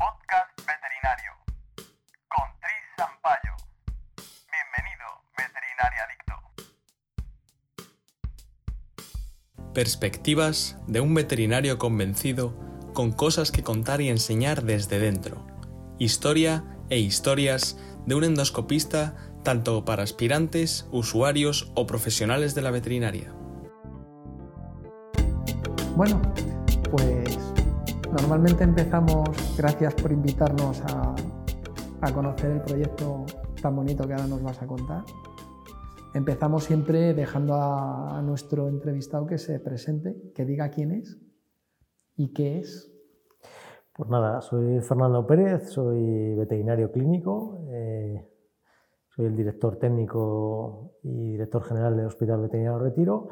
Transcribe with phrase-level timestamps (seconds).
[0.00, 1.32] podcast veterinario
[2.28, 3.54] con Tris Sampaio.
[4.48, 6.36] Bienvenido, veterinaria adicto.
[9.74, 12.56] Perspectivas de un veterinario convencido
[12.94, 15.46] con cosas que contar y enseñar desde dentro.
[15.98, 17.76] Historia e historias
[18.06, 19.14] de un endoscopista
[19.44, 23.34] tanto para aspirantes, usuarios o profesionales de la veterinaria.
[25.94, 26.22] Bueno,
[26.90, 27.49] pues
[28.12, 31.14] normalmente empezamos, gracias por invitarnos a,
[32.14, 33.26] conocer el proyecto
[33.60, 35.04] tan bonito que ahora nos vas a contar.
[36.14, 41.18] Empezamos siempre dejando a, a nuestro entrevistado que se presente, que diga quién es
[42.16, 42.90] y qué es.
[43.94, 48.26] Pues nada, soy Fernando Pérez, soy veterinario clínico, eh,
[49.14, 53.28] soy el director técnico y director general del Hospital Veterinario Retiro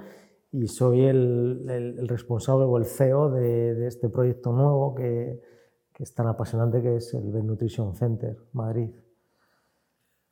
[0.52, 5.40] y soy el, el- el responsable o el CEO de, de este proyecto nuevo que,
[5.92, 8.90] que es tan apasionante que es el Vet Nutrition Center Madrid.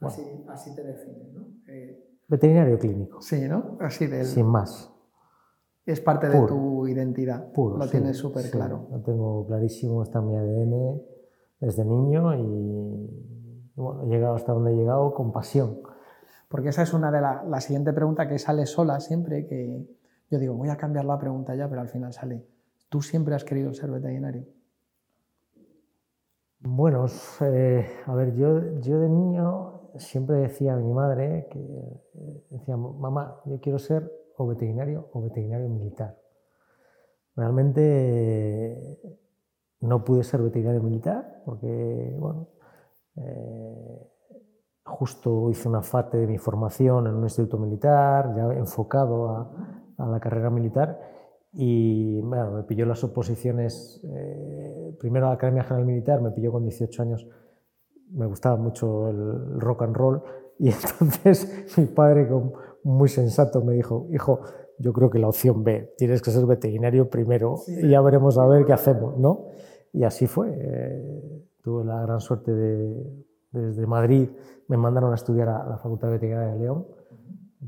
[0.00, 1.46] Así, así te defines, ¿no?
[1.68, 3.76] Eh, Veterinario clínico, sí, ¿no?
[3.80, 4.92] Así del, sin más.
[5.86, 7.52] es parte de tu identidad.
[7.52, 8.88] Puro, Lo sí, tienes súper sí, claro.
[8.90, 11.02] Lo tengo clarísimo, está en mi ADN
[11.60, 15.78] desde niño y bueno, he llegado hasta donde he llegado con pasión.
[16.48, 17.46] Porque esa es una de las...
[17.46, 19.86] La siguiente pregunta que sale sola siempre, que
[20.30, 22.46] yo digo, voy a cambiar la pregunta ya, pero al final sale,
[22.88, 24.44] ¿tú siempre has querido ser veterinario?
[26.60, 27.06] Bueno,
[27.42, 32.76] eh, a ver, yo, yo de niño siempre decía a mi madre que eh, decía,
[32.76, 36.18] mamá, yo quiero ser o veterinario o veterinario militar.
[37.36, 38.98] Realmente
[39.80, 42.48] no pude ser veterinario militar porque, bueno,
[43.16, 44.10] eh,
[44.84, 50.06] justo hice una parte de mi formación en un instituto militar, ya enfocado a, a
[50.06, 51.00] la carrera militar,
[51.52, 56.52] y bueno, me pilló las oposiciones, eh, primero a la Academia General Militar, me pilló
[56.52, 57.26] con 18 años,
[58.10, 60.22] me gustaba mucho el rock and roll,
[60.58, 62.28] y entonces mi padre,
[62.82, 64.40] muy sensato, me dijo, hijo,
[64.78, 68.46] yo creo que la opción B, tienes que ser veterinario primero y ya veremos a
[68.46, 69.46] ver qué hacemos, ¿no?
[69.92, 70.48] Y así fue.
[70.52, 74.28] eh, tuve la gran suerte de, desde Madrid,
[74.68, 76.86] me mandaron a estudiar a la Facultad de Veterinaria de León.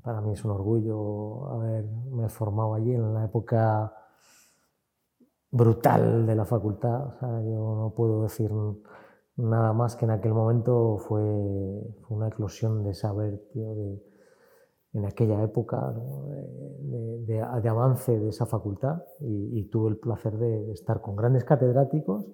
[0.02, 3.92] Para mí es un orgullo haberme formado allí en la época
[5.50, 7.06] brutal de la facultad.
[7.06, 8.50] O sea, yo no puedo decir
[9.36, 11.22] nada más que en aquel momento fue,
[12.02, 14.02] fue una eclosión de saber, tío, de,
[14.94, 16.26] en aquella época ¿no?
[16.26, 21.00] de, de- de avance de esa facultad y, y tuve el placer de, de estar
[21.00, 22.26] con grandes catedráticos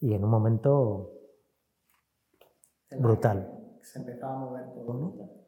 [0.00, 1.10] y en un momento
[2.98, 3.48] brutal.
[3.82, 5.39] Se empezaba a mover todo, ¿no?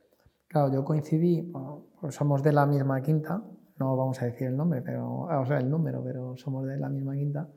[0.52, 1.50] Claro, yo coincidí,
[1.98, 3.42] pues somos de la misma quinta,
[3.78, 6.90] no vamos a decir el nombre, pero, o sea, el número, pero somos de la
[6.90, 7.48] misma quinta.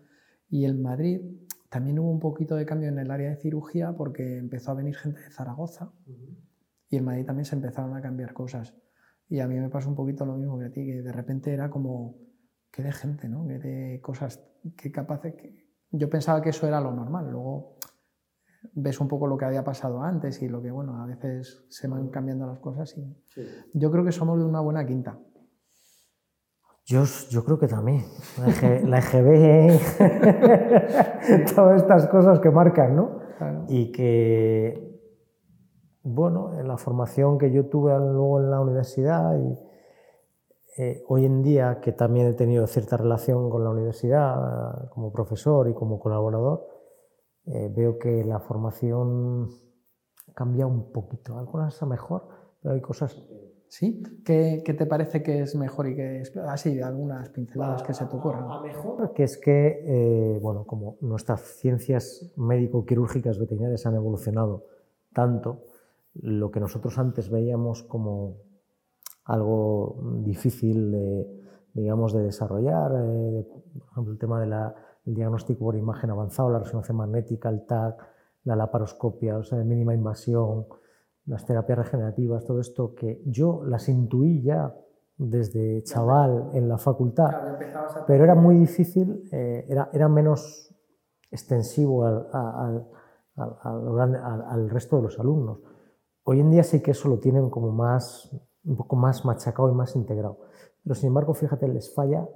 [0.49, 1.19] Y en Madrid
[1.69, 4.95] también hubo un poquito de cambio en el área de cirugía porque empezó a venir
[4.95, 5.91] gente de Zaragoza
[6.89, 8.73] y en Madrid también se empezaron a cambiar cosas.
[9.27, 11.51] Y a mí me pasó un poquito lo mismo que a ti, que de repente
[11.51, 12.15] era como,
[12.71, 13.45] qué de gente, ¿no?
[13.45, 14.41] Qué de cosas,
[14.77, 15.65] qué capaces, que...
[15.91, 17.75] Yo pensaba que eso era lo normal, luego
[18.73, 21.87] ves un poco lo que había pasado antes y lo que, bueno, a veces se
[21.87, 23.17] van cambiando las cosas y
[23.73, 25.17] yo creo que somos de una buena quinta.
[26.85, 28.03] Yo, yo creo que también.
[28.39, 29.79] La, EG la EGB,
[31.55, 33.19] todas estas cosas que marcan, ¿no?
[33.37, 33.65] Claro.
[33.67, 35.01] Y que,
[36.03, 39.57] bueno, en la formación que yo tuve luego en la universidad y
[40.77, 45.69] eh, hoy en día que también he tenido cierta relación con la universidad como profesor
[45.69, 46.67] y como colaborador,
[47.47, 49.49] eh, veo que la formación
[50.33, 51.37] cambia un poquito.
[51.37, 52.27] Algunas a mejor,
[52.61, 53.21] pero hay cosas
[53.67, 54.01] ¿Sí?
[54.23, 58.05] ¿Qué, qué te parece que es mejor y que es así, algunas pinceladas que se
[58.05, 58.49] te ocurran?
[58.49, 64.65] A mejor que es que, eh, bueno, como nuestras ciencias médico-quirúrgicas veterinarias han evolucionado
[65.13, 65.63] tanto,
[66.13, 68.37] lo que nosotros antes veíamos como
[69.25, 71.27] algo difícil de,
[71.73, 72.97] digamos, de desarrollar, eh,
[73.31, 74.39] de- por ejemplo, el tema
[75.05, 77.95] del diagnóstico por imagen avanzado, la resonancia magnética, el TAC,
[78.43, 80.65] la laparoscopia, o sea, de mínima invasión,
[81.27, 84.75] las terapias regenerativas, todo esto que yo las intuí ya
[85.17, 87.29] desde chaval en la facultad,
[88.05, 90.75] pero era muy difícil, eh, era, era menos
[91.31, 92.85] extensivo al, al-
[93.35, 95.59] al- al resto de los alumnos.
[96.23, 98.29] Hoy en día sí que eso lo tienen como más,
[98.63, 100.37] un poco más machacado y más integrado.
[100.83, 102.27] Pero sin embargo, fíjate, les falla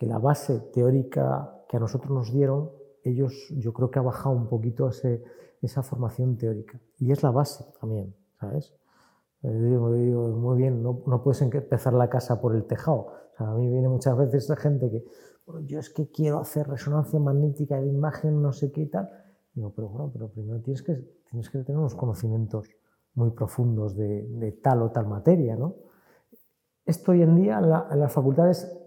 [0.00, 2.70] que la base teórica que a nosotros nos dieron,
[3.04, 5.22] ellos yo creo que ha bajado un poquito ese,
[5.60, 6.80] esa formación teórica.
[6.96, 8.74] Y es la base también, ¿sabes?
[9.42, 13.08] Eh, digo, digo, muy bien, no, no puedes empezar la casa por el tejado.
[13.34, 15.04] O sea, a mí viene muchas veces esa gente que,
[15.44, 19.10] bueno, yo es que quiero hacer resonancia magnética de imagen, no sé qué y tal,
[19.52, 20.94] Digo, pero bueno, pero primero tienes que,
[21.28, 22.70] tienes que tener unos conocimientos
[23.12, 25.74] muy profundos de, de tal o tal materia, ¿no?
[26.86, 28.79] Esto hoy en día en, la, en, las facultades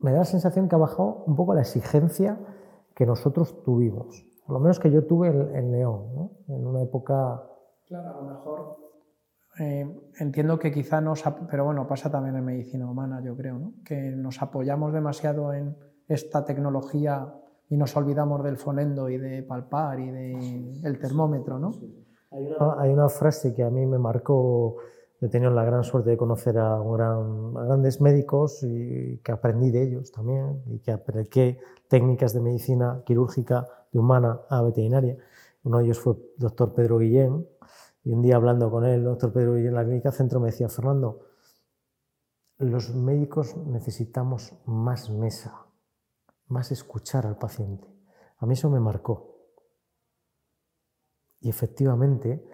[0.00, 2.38] me da la sensación que ha bajado un poco la exigencia
[2.94, 6.30] que nosotros tuvimos, por lo menos que yo tuve en, en León, ¿no?
[6.48, 7.42] en una época...
[7.86, 8.76] Claro, a lo mejor
[9.58, 11.22] eh, entiendo que quizá nos...
[11.50, 13.72] Pero bueno, pasa también en medicina humana, yo creo, ¿no?
[13.84, 17.34] que nos apoyamos demasiado en esta tecnología
[17.68, 21.72] y nos olvidamos del fonendo y de palpar y del de termómetro, ¿no?
[22.30, 24.76] Hay una, hay una, frase que a mí me marcó,
[25.20, 29.70] he tenido la gran suerte de conocer a, gran, a grandes médicos y que aprendí
[29.70, 35.16] de ellos también y que apliqué técnicas de medicina quirúrgica de humana a veterinaria.
[35.64, 37.46] Uno de ellos fue el doctor Pedro Guillén
[38.04, 40.46] y un día hablando con él, el doctor Pedro Guillén en la clínica centro me
[40.46, 41.20] decía, Fernando,
[42.58, 45.68] los médicos necesitamos más mesa
[46.48, 47.86] más escuchar al paciente.
[48.38, 49.36] A mí eso me marcó.
[51.40, 52.44] Y efectivamente,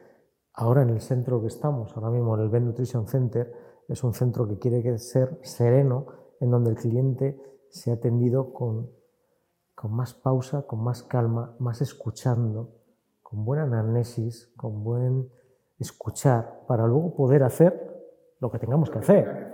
[0.54, 3.52] ahora en el centro que estamos, ahora mismo en el Ben Nutrition Center,
[3.88, 6.06] es un centro que quiere ser sereno,
[6.40, 7.40] en donde el cliente
[7.70, 8.90] se ha atendido con,
[9.74, 12.76] con más pausa, con más calma, más escuchando,
[13.22, 15.28] con buena anamnesis, con buen
[15.78, 17.92] escuchar, para luego poder hacer
[18.38, 19.52] lo que tengamos que hacer.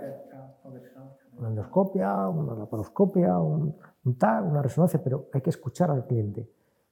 [1.37, 6.47] Una endoscopia, una laparoscopia, un, un una resonancia, pero hay que escuchar al cliente.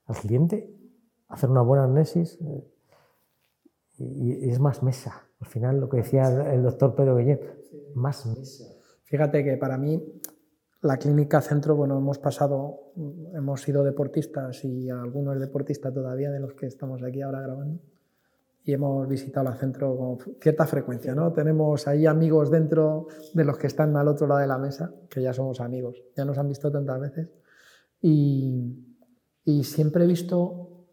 [0.05, 0.75] Al cliente,
[1.27, 2.39] hacer una buena análisis
[3.99, 5.23] y, es más mesa.
[5.39, 7.39] Al final, lo que decía el doctor Pedro Guillén,
[7.95, 8.65] más mesa.
[9.03, 10.21] Fíjate que para mí
[10.81, 12.91] la clínica centro, bueno, hemos pasado,
[13.33, 17.79] hemos sido deportistas y algunos deportistas todavía de los que estamos aquí ahora grabando
[18.63, 21.31] y hemos visitado la centro con cierta frecuencia, ¿no?
[21.33, 25.21] Tenemos ahí amigos dentro de los que están al otro lado de la mesa, que
[25.21, 27.29] ya somos amigos, ya nos han visto tantas veces
[28.01, 28.97] y,
[29.43, 30.85] y siempre he visto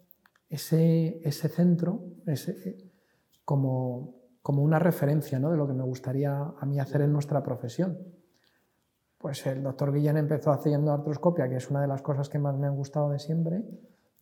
[0.48, 2.85] ese, ese centro ese,
[3.46, 5.50] como, como una referencia ¿no?
[5.50, 7.96] de lo que me gustaría a mí hacer en nuestra profesión.
[9.16, 12.58] Pues el doctor Guillén empezó haciendo artroscopia, que es una de las cosas que más
[12.58, 13.64] me han gustado de siempre,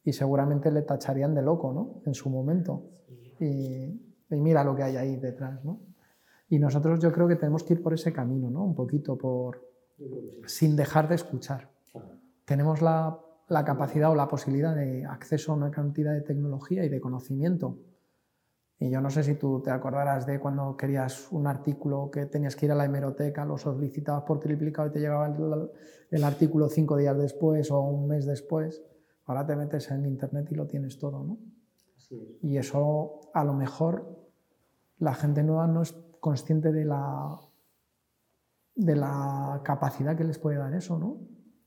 [0.05, 2.03] y seguramente le tacharían de loco ¿no?
[2.07, 2.91] en su momento
[3.41, 4.01] y,
[4.31, 5.81] mira lo que hay ahí detrás, ¿no?
[6.49, 8.65] Y nosotros yo creo que tenemos que ir por ese camino, ¿no?
[8.65, 9.67] Un poquito por...
[10.47, 11.71] sin dejar de escuchar.
[12.45, 13.19] Tenemos la,
[13.49, 17.79] la capacidad o la posibilidad de acceso a una cantidad de tecnología y de conocimiento.
[18.85, 22.55] Y yo no sé si tú te acordarás de cuando querías un artículo que tenías
[22.55, 25.71] que ir a la hemeroteca, lo solicitabas por triplicado y te llegaba el,
[26.11, 28.83] el, artículo cinco días después o un mes después.
[29.25, 31.39] Ahora te metes en internet y lo tienes todo, ¿no?
[32.43, 34.19] Y eso a lo mejor
[34.99, 37.41] la gente nueva no es consciente de la,
[38.75, 41.21] de la capacidad que les puede dar eso, ¿no?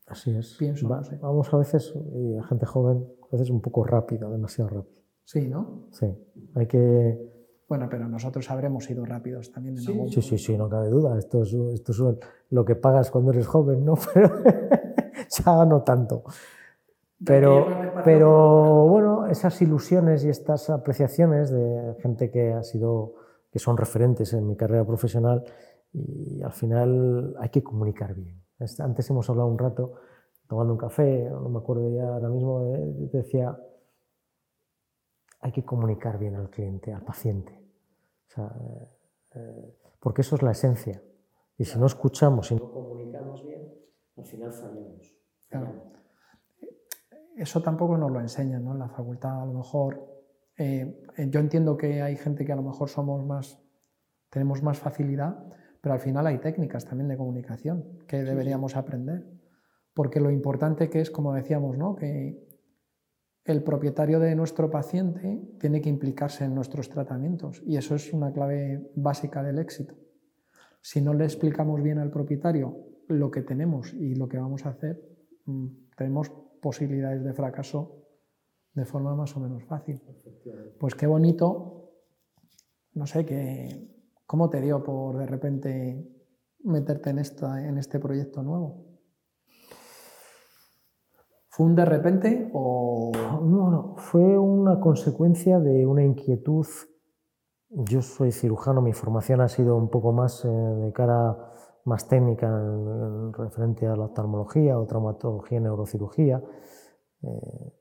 [0.06, 0.54] Así es.
[0.56, 0.88] Pienso.
[0.88, 4.98] Va, Vamos a veces, y a gente joven, a veces un poco rápido, demasiado rápido.
[5.28, 5.88] Sí, ¿no?
[5.90, 6.06] Sí.
[6.54, 7.18] Hay que.
[7.68, 10.88] Bueno, pero nosotros habremos ido rápidos también en sí, algún sí, sí, sí, no cabe
[10.88, 11.18] duda.
[11.18, 11.98] Esto es, esto es
[12.48, 13.92] lo que pagas cuando eres joven, ¿no?
[14.14, 14.30] Pero
[15.28, 16.24] ya no tanto.
[17.22, 17.66] Pero,
[18.04, 23.16] pero bueno, esas ilusiones y estas apreciaciones de gente que ha sido,
[23.50, 25.44] que son referentes en mi carrera profesional,
[25.92, 28.40] y al final hay que comunicar bien.
[28.78, 29.94] Antes hemos hablado un rato
[30.48, 33.58] tomando un café, no me acuerdo ya ahora mismo, eh, decía,
[35.40, 37.52] hay que comunicar bien al cliente, al paciente.
[38.28, 38.52] O sea,
[39.34, 41.02] eh, porque eso es la esencia.
[41.56, 43.72] Y si no escuchamos y no comunicamos bien,
[44.16, 45.16] al final fallamos.
[45.48, 45.98] Claro
[47.38, 48.72] eso tampoco nos lo enseñan ¿no?
[48.72, 49.42] en la facultad.
[49.42, 50.04] A lo mejor,
[50.56, 53.60] eh, yo entiendo que hay gente que a lo mejor somos más,
[54.28, 55.38] tenemos más facilidad,
[55.80, 59.24] pero al final hay técnicas también de comunicación que deberíamos aprender.
[59.94, 61.94] Porque lo importante que es, como decíamos, ¿no?
[61.94, 62.44] que
[63.48, 68.30] el propietario de nuestro paciente tiene que implicarse en nuestros tratamientos y eso es una
[68.32, 69.94] clave básica del éxito.
[70.82, 72.76] Si no le explicamos bien al propietario
[73.08, 75.02] lo que tenemos y lo que vamos a hacer,
[75.46, 78.04] mm, tenemos posibilidades de fracaso
[78.74, 80.00] de forma más o menos fácil.
[80.78, 81.90] Pues qué bonito,
[82.92, 83.88] no sé, que,
[84.26, 86.06] ¿cómo te dio por de repente
[86.64, 88.87] meterte en, esta, en este proyecto nuevo?
[91.58, 93.10] ¿Fue un de repente o...?
[93.42, 96.64] No, no, fue una consecuencia de una inquietud.
[97.68, 101.36] Yo soy cirujano, mi formación ha sido un poco más eh, de cara
[101.84, 106.40] más técnica en, en referente a la oftalmología o traumatología neurocirugía.
[107.22, 107.72] Eh,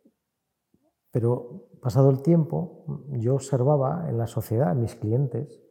[1.12, 5.62] pero pasado el tiempo, yo observaba en la sociedad, en mis clientes,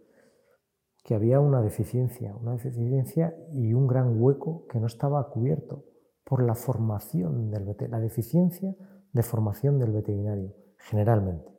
[1.03, 5.96] que había una deficiencia, una deficiencia y un gran hueco que no estaba cubierto
[6.27, 8.75] por la formación del la deficiencia
[9.13, 11.57] de formación del veterinario, generalmente.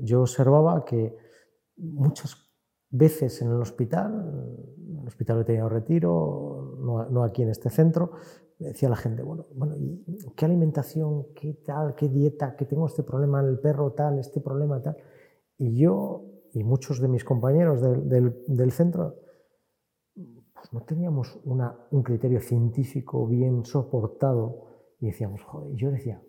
[0.00, 1.16] Yo observaba que
[1.76, 2.36] muchas
[2.90, 4.12] veces en el hospital,
[4.76, 6.76] en el Hospital Veterinario Retiro,
[7.08, 8.10] no, aquí en este centro,
[8.58, 9.76] decía la gente, bueno, bueno,
[10.36, 14.40] ¿qué alimentación, qué tal, qué dieta, que tengo este problema en el perro, tal, este
[14.40, 14.96] problema, tal?
[15.56, 19.21] Y yo y muchos de mis compañeros del, del, centro
[20.62, 24.66] pues no teníamos una, un criterio científico bien soportado
[25.00, 26.22] y decíamos, joder, yo decía,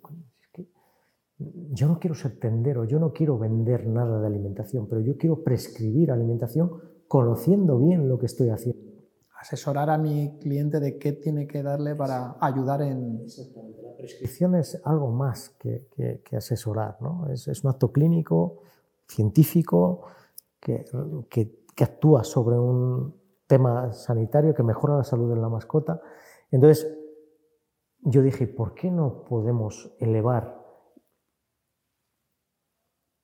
[1.37, 5.43] yo no quiero ser tendero, yo no quiero vender nada de alimentación, pero yo quiero
[5.43, 6.71] prescribir alimentación
[7.07, 8.81] conociendo bien lo que estoy haciendo.
[9.39, 13.21] Asesorar a mi cliente de qué tiene que darle para ayudar en...
[13.25, 13.83] Exactamente.
[13.83, 15.89] La prescripción es algo más que,
[16.23, 17.29] que, asesorar, ¿no?
[17.29, 18.61] Es, es, un acto clínico,
[19.07, 20.07] científico,
[20.59, 20.85] que,
[21.29, 26.01] que actúa sobre un tema sanitario que mejora la salud de la mascota.
[26.51, 26.97] Entonces,
[27.99, 30.61] yo dije, ¿por qué no podemos elevar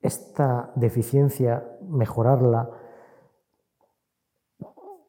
[0.01, 2.69] esta deficiencia, mejorarla,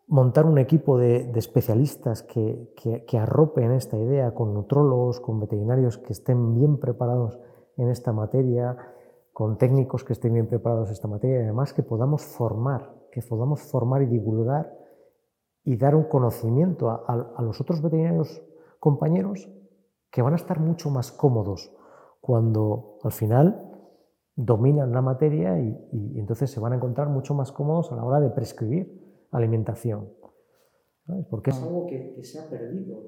[0.08, 2.74] montar un equipo de, especialistas que,
[3.06, 7.38] que, arropen esta idea con nutrólogos, con veterinarios que estén bien preparados
[7.76, 8.76] en esta materia,
[9.32, 13.22] con técnicos que estén bien preparados en esta materia y además que podamos formar, que
[13.22, 14.76] podamos formar y divulgar
[15.64, 18.42] y dar un conocimiento a, a los otros veterinarios
[18.78, 19.48] compañeros
[20.10, 21.72] que van a estar mucho más cómodos
[22.20, 23.70] cuando al final
[24.36, 28.20] dominan la materia y, entonces se van a encontrar mucho más cómodos a la hora
[28.20, 30.12] de prescribir alimentación.
[31.28, 33.02] Porque es algo que, se ha perdido.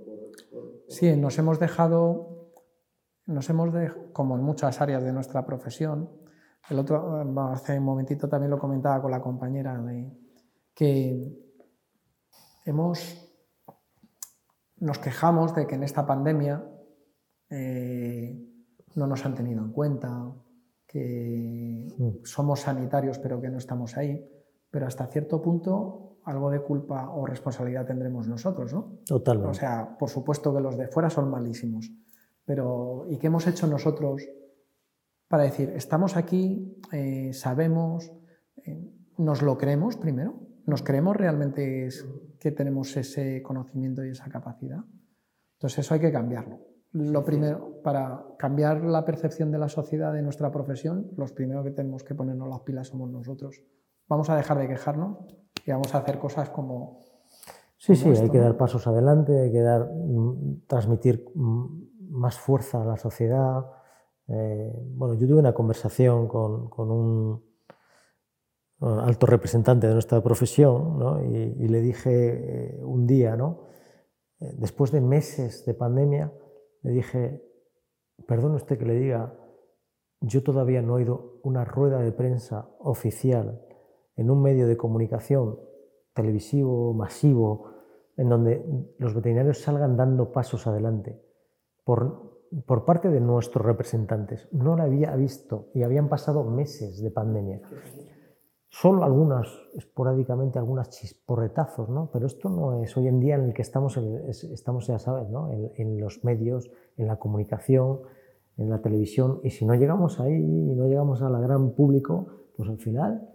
[0.89, 2.51] Sí, nos hemos dejado,
[3.27, 6.11] nos hemos dejado, como en muchas áreas de nuestra profesión,
[6.69, 7.17] el otro,
[7.51, 10.13] hace un momentito también lo comentaba con la compañera, de,
[10.75, 11.42] que
[12.65, 13.29] hemos,
[14.77, 16.65] nos quejamos de que en esta pandemia
[17.51, 18.39] eh,
[18.95, 20.33] no nos han tenido en cuenta,
[20.87, 22.25] que mm.
[22.25, 24.29] somos sanitarios pero que no estamos ahí,
[24.71, 28.99] pero hasta cierto punto algo de culpa o responsabilidad tendremos nosotros, ¿no?
[29.05, 29.51] Totalmente.
[29.51, 31.91] O sea, por supuesto que los de fuera son malísimos,
[32.45, 34.29] pero ¿y qué hemos hecho nosotros
[35.27, 38.13] para decir, estamos aquí, eh, sabemos,
[38.65, 40.35] eh, nos lo creemos primero?
[40.67, 41.89] ¿Nos creemos realmente
[42.39, 44.85] que tenemos ese conocimiento y esa capacidad?
[45.55, 50.23] Entonces eso hay que cambiarlo lo primero, para cambiar la percepción de la sociedad de
[50.23, 53.63] nuestra profesión, los primeros que tenemos que ponernos las pilas somos nosotros.
[54.09, 55.19] Vamos a dejar de quejarnos
[55.65, 57.03] y vamos a hacer cosas como...
[57.79, 62.83] Sí, sí, hay que dar pasos adelante, hay que dar, mm, transmitir mm, más fuerza
[62.83, 63.65] a la sociedad.
[64.29, 67.43] Eh, bueno, yo tuve una conversación con, con un
[68.83, 71.23] alto representante de nuestra profesión ¿no?
[71.23, 73.69] y, le dije eh, un día, ¿no?
[74.41, 76.33] Eh, después de meses de pandemia,
[76.83, 77.43] le dije,
[78.27, 79.39] perdone usted que le diga,
[80.21, 83.65] yo todavía no he oído una rueda de prensa oficial
[84.17, 85.59] en un medio de comunicación
[86.15, 87.71] televisivo, masivo,
[88.17, 91.21] en donde los veterinarios salgan dando pasos adelante
[91.85, 94.49] por, por parte de nuestros representantes.
[94.53, 97.63] No la había visto y habían pasado meses de pandemia.
[98.75, 102.09] Solo algunas, esporádicamente, algunas chisporretazos, ¿no?
[102.11, 105.53] Pero esto no es hoy en día en el que estamos, estamos ya sabes, ¿no?
[105.53, 108.01] En, los medios, en la comunicación,
[108.57, 112.29] en la televisión, y si no llegamos ahí y no llegamos a la gran público,
[112.57, 113.29] pues al final...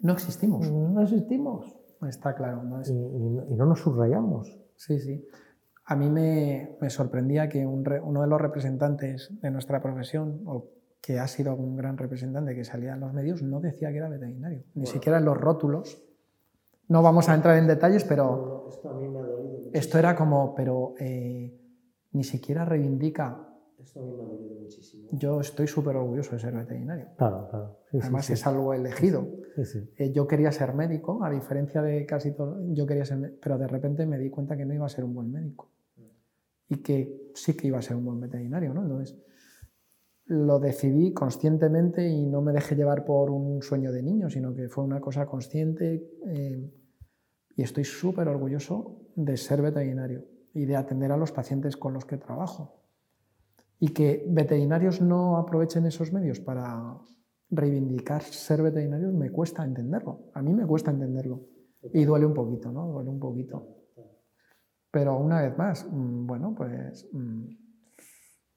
[0.00, 0.70] No existimos.
[0.72, 1.76] No existimos.
[2.08, 2.62] Está claro.
[2.62, 2.80] ¿no?
[2.80, 4.58] Y, y, no nos subrayamos.
[4.76, 5.22] Sí, sí.
[5.84, 10.70] A mí me, me sorprendía que un uno de los representantes de nuestra profesión, o
[11.04, 14.08] que ha sido un gran representante que salía en los medios, no decía que era
[14.08, 16.02] veterinario, ni siquiera en los rótulos.
[16.88, 19.24] No vamos a entrar en detalles, pero esto, a mí me ha
[19.74, 21.52] esto era como, pero eh,
[22.12, 23.48] ni siquiera reivindica.
[23.78, 25.08] Esto a mí me ha dolido muchísimo.
[25.12, 27.08] Yo estoy súper orgulloso de ser veterinario.
[27.18, 27.80] Claro, claro.
[28.00, 29.28] Además es algo elegido.
[29.96, 33.66] Eh, yo quería ser médico, a diferencia de casi todo, yo quería ser, pero de
[33.66, 35.70] repente me di cuenta que no iba a ser un buen médico
[36.66, 38.82] y que sí que iba a ser un buen veterinario, ¿no?
[38.82, 39.18] Entonces
[40.26, 44.68] lo decidí conscientemente y no me dejé llevar por un sueño de niño, sino que
[44.68, 46.72] fue una cosa consciente eh,
[47.56, 52.04] y estoy súper orgulloso de ser veterinario y de atender a los pacientes con los
[52.04, 52.80] que trabajo.
[53.78, 56.98] Y que veterinarios no aprovechen esos medios para
[57.50, 60.30] reivindicar ser veterinarios me cuesta entenderlo.
[60.32, 61.40] A mí me cuesta entenderlo.
[61.92, 62.86] Y duele un poquito, ¿no?
[62.86, 63.66] Duele un poquito.
[64.90, 67.44] Pero una vez más, mm, bueno, pues mm,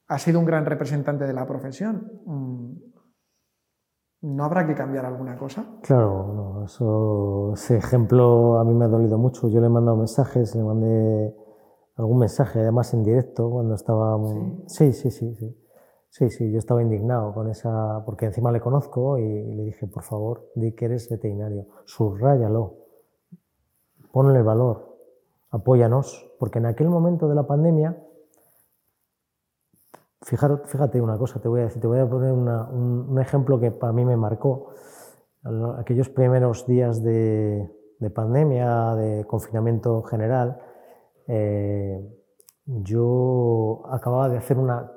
[0.08, 2.22] ha sido un gran representante de la profesión.
[2.26, 2.74] Mm,
[4.22, 5.78] ¿No habrá que cambiar alguna cosa?
[5.84, 6.66] Claro,
[7.54, 9.48] ese ejemplo a mí me ha dolido mucho.
[9.48, 11.36] Yo le he mandado mensajes, le mandé
[11.96, 14.18] algún mensaje, además en directo, cuando estaba...
[14.66, 15.64] Sí, sí, sí, sí.
[16.10, 20.04] Sí, sí, yo estaba indignado con esa, porque encima le conozco y le dije, por
[20.04, 22.78] favor, di que eres veterinario, subráyalo,
[24.12, 24.98] ponle valor,
[25.52, 28.04] apóyanos, porque en aquel momento de la pandemia,
[30.28, 33.94] fíjate una cosa, te voy a decir, te voy a poner un, ejemplo que para
[33.94, 34.74] mí me marcó.
[35.78, 37.70] Aquellos primeros días de,
[38.14, 40.60] pandemia, de confinamiento general,
[41.28, 42.00] eh,
[42.66, 44.92] yo acababa de hacer una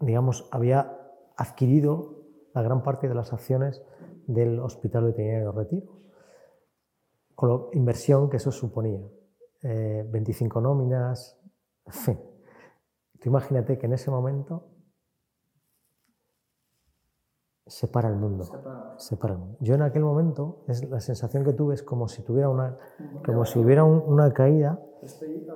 [0.00, 0.98] digamos, había
[1.36, 3.82] adquirido la gran parte de las acciones
[4.26, 5.92] del Hospital Veterinario de Retiro,
[7.34, 9.00] con la inversión que eso suponía.
[9.62, 11.38] 25 eh, nóminas,
[11.86, 12.29] en fin.
[13.20, 14.70] Tú imagínate que en ese momento
[17.66, 18.44] se para el mundo.
[18.96, 19.34] Se para.
[19.34, 19.56] el mundo.
[19.60, 22.78] Yo en aquel momento, es, la sensación que tuve es como si, tuviera una,
[23.24, 24.80] como si hubiera una caída,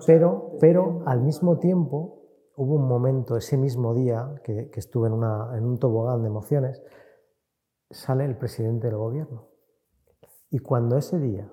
[0.07, 2.23] pero, pero al mismo tiempo
[2.57, 6.83] hubo un momento, ese mismo día que, estuve en, en, un tobogán de emociones,
[7.91, 9.49] sale el presidente del gobierno.
[10.51, 11.51] Y cuando ese día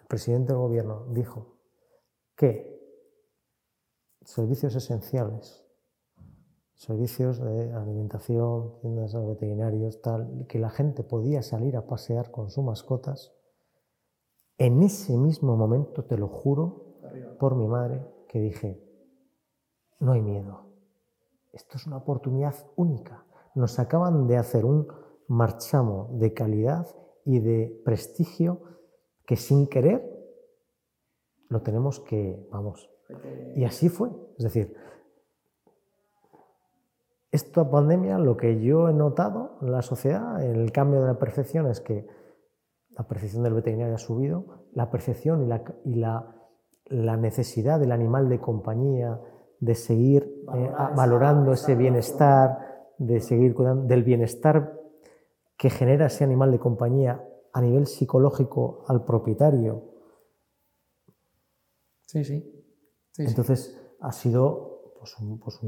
[0.00, 1.56] el presidente del gobierno dijo
[2.36, 2.81] que
[4.24, 5.64] servicios esenciales,
[6.74, 12.50] servicios de alimentación, tiendas de veterinarios, tal, que la gente podía salir a pasear con
[12.50, 13.32] sus mascotas,
[14.58, 16.98] en ese mismo momento, te lo juro,
[17.38, 18.80] por mi madre, que dije,
[19.98, 20.66] no hay miedo.
[21.52, 23.24] Esto es una oportunidad única.
[23.54, 24.88] Nos acaban de hacer un
[25.28, 26.86] marchamo de calidad
[27.24, 28.62] y de prestigio
[29.26, 30.08] que sin querer
[31.48, 32.91] lo tenemos que, vamos.
[33.54, 34.10] Y así fue.
[34.38, 34.74] Es decir,
[37.30, 41.18] esta pandemia, lo que yo he notado en la sociedad, en el cambio de la
[41.18, 42.06] percepción, es que
[42.90, 46.36] la percepción del veterinario ha subido, la percepción y la, y la,
[46.86, 49.18] la necesidad del animal de compañía,
[49.60, 54.78] de seguir eh, valorando ese bienestar, de seguir cuidando del bienestar
[55.56, 59.84] que genera ese animal de compañía a nivel psicológico al propietario.
[62.06, 62.61] Sí, sí.
[63.18, 65.60] Entonces ha sido pues, pues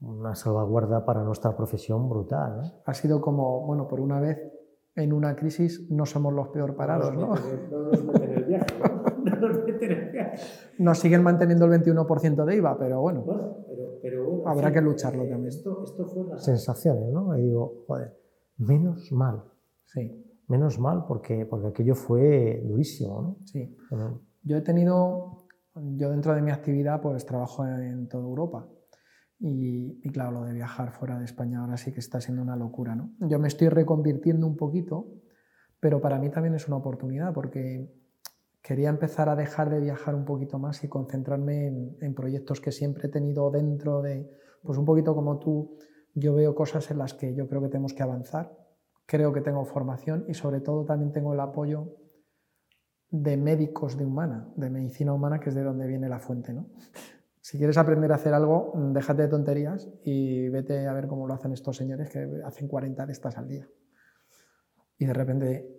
[0.00, 2.80] una salvaguarda para nuestra profesión brutal.
[2.84, 4.38] Ha sido como, bueno, por una vez
[4.96, 7.34] en una crisis no somos los peor parados, ¿no?
[10.78, 13.24] nos siguen manteniendo el 21% de IVA, pero bueno,
[14.46, 15.48] habrá que lucharlo también.
[15.48, 17.36] Esto, fue las sensaciones, ¿no?
[17.36, 18.16] Y digo, joder,
[18.58, 19.44] menos mal.
[19.86, 20.20] Sí.
[20.46, 23.36] Menos mal porque, porque aquello fue durísimo, ¿no?
[23.44, 23.76] Sí.
[24.42, 25.43] Yo he tenido,
[25.74, 28.68] yo dentro de mi actividad, pues trabajo en toda Europa.
[29.40, 32.56] Y, y, claro, lo de viajar fuera de España ahora sí que está siendo una
[32.56, 33.12] locura, ¿no?
[33.20, 35.08] Yo me estoy reconvirtiendo un poquito,
[35.80, 37.92] pero para mí también es una oportunidad porque
[38.64, 41.66] quería empezar a dejar de viajar un poquito más y concentrarme
[42.00, 44.30] en, proyectos que siempre he tenido dentro de,
[44.62, 45.76] pues un poquito como tú,
[46.14, 48.56] yo veo cosas en las que yo creo que tenemos que avanzar,
[49.04, 51.94] creo que tengo formación y sobre todo también tengo el apoyo
[53.14, 56.52] de médicos de humana, de medicina humana, que es de donde viene la fuente.
[56.52, 56.66] ¿no?
[57.40, 61.34] Si quieres aprender a hacer algo, déjate de tonterías y vete a ver cómo lo
[61.34, 63.68] hacen estos señores que hacen 40 de estas al día.
[64.98, 65.70] Y de repente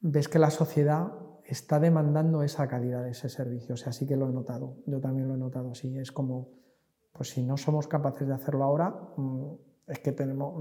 [0.00, 1.12] ves que la sociedad
[1.44, 3.74] está demandando esa calidad ese servicio.
[3.74, 4.78] O sea, sí que lo he notado.
[4.86, 5.98] Yo también lo he notado así.
[5.98, 6.48] Es como,
[7.12, 9.52] pues si no somos capaces de hacerlo ahora, mm,
[9.88, 10.54] es que tenemos,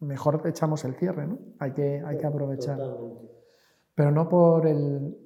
[0.00, 1.38] mejor echamos el cierre, ¿no?
[1.58, 2.78] Hay que, hay que aprovechar.
[3.96, 5.16] Pero no por el,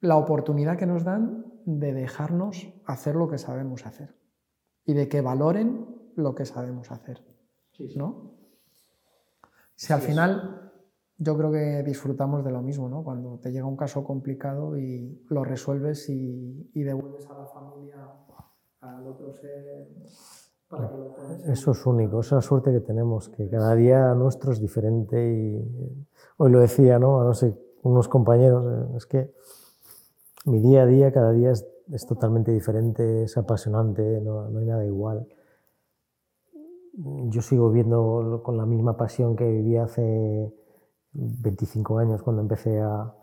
[0.00, 4.16] la oportunidad que nos dan de dejarnos hacer lo que sabemos hacer
[4.84, 5.86] y de que valoren
[6.16, 7.22] lo que sabemos hacer,
[7.94, 8.32] ¿no?
[9.76, 10.72] Si al final
[11.18, 13.04] yo creo que disfrutamos de lo mismo, ¿no?
[13.04, 18.08] Cuando te llega un caso complicado y lo resuelves y, devuelves a la familia,
[18.80, 19.88] al otro ser.
[20.68, 21.14] Para que lo
[21.52, 25.32] Eso es único, esa es la suerte que tenemos, que cada día nuestro es diferente
[25.32, 26.06] y
[26.38, 27.24] hoy lo decía, ¿no?
[27.24, 29.32] No sé, unos compañeros, eh, es que
[30.44, 34.66] mi día a día cada día es, es totalmente diferente, es apasionante, no, no hay
[34.66, 35.26] nada igual
[36.94, 40.52] yo sigo viendo con la misma pasión que vivía hace
[41.12, 43.14] 25 años cuando empecé a,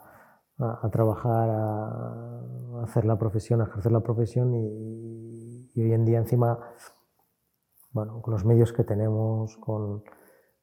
[0.57, 6.59] a, trabajar, a, hacer la profesión, a ejercer la profesión y, hoy en día encima,
[7.91, 10.03] bueno, con los medios que tenemos, con,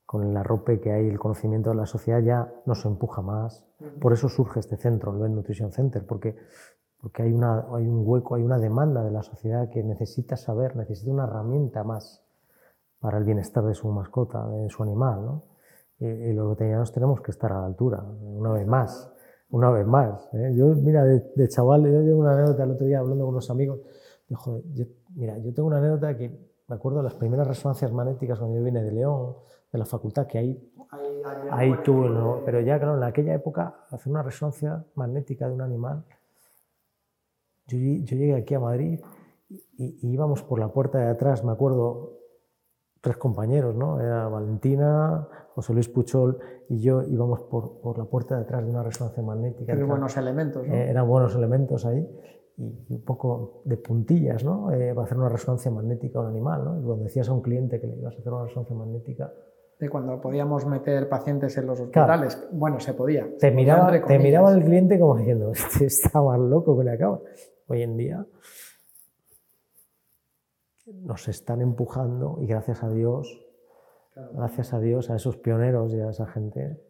[0.07, 3.67] con el arrope que hay, el conocimiento de la sociedad ya nos empuja más.
[4.01, 6.37] Por eso surge este centro, el Ben Nutrition Center, porque,
[7.01, 10.77] porque hay, una, hay un hueco, hay una demanda de la sociedad que necesita saber,
[10.77, 12.25] necesita una herramienta más
[13.01, 15.25] para el bienestar de su mascota, de su animal.
[15.25, 15.43] ¿no?
[15.99, 19.13] y, los veterinarios tenemos que estar a la altura, una vez más.
[19.51, 20.29] una vez más.
[20.35, 20.53] ¿eh?
[20.55, 23.51] Yo, mira, de, de, chaval, yo tengo una anécdota el otro día hablando con unos
[23.51, 23.81] amigos.
[24.29, 26.29] Dijo, yo, mira, yo tengo una anécdota que
[26.69, 29.37] me acuerdo de las primeras resonancias magnéticas cuando yo vine de León,
[29.77, 32.43] de la facultad, que ahí, ahí, ahí, ahí tuve, ¿no?
[32.45, 36.05] pero ya, claro, en aquella época, hacer una resonancia magnética de un animal.
[37.67, 39.01] Yo, yo llegué aquí a Madrid
[39.49, 42.17] y, y, íbamos por la puerta de atrás, me acuerdo,
[43.01, 44.01] tres compañeros, ¿no?
[44.01, 48.71] Era Valentina, José Luis Puchol y yo íbamos por, por la puerta de atrás de
[48.71, 49.73] una resonancia magnética.
[49.73, 50.75] Pero buenos elementos, ¿no?
[50.75, 52.07] Eh, eran buenos elementos ahí
[52.59, 54.73] y un poco de puntillas, ¿no?
[54.73, 56.81] Eh, para hacer una resonancia magnética a un animal, ¿no?
[56.81, 59.33] Y cuando decías a un cliente que le ibas a hacer una resonancia magnética...
[59.79, 62.51] De cuando podíamos meter pacientes en los hospitales, claro.
[62.53, 63.29] bueno, se podía.
[63.39, 67.21] Te, miraba, te miraba el cliente como diciendo, este está más loco que le acaba.
[67.67, 68.27] Hoy en día
[70.87, 73.45] nos están empujando y gracias a Dios,
[74.15, 74.33] claro.
[74.35, 76.81] gracias a Dios, a esos pioneros y a esa gente.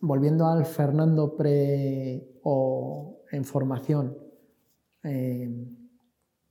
[0.00, 4.16] Volviendo al Fernando pre o en formación,
[5.02, 5.48] eh,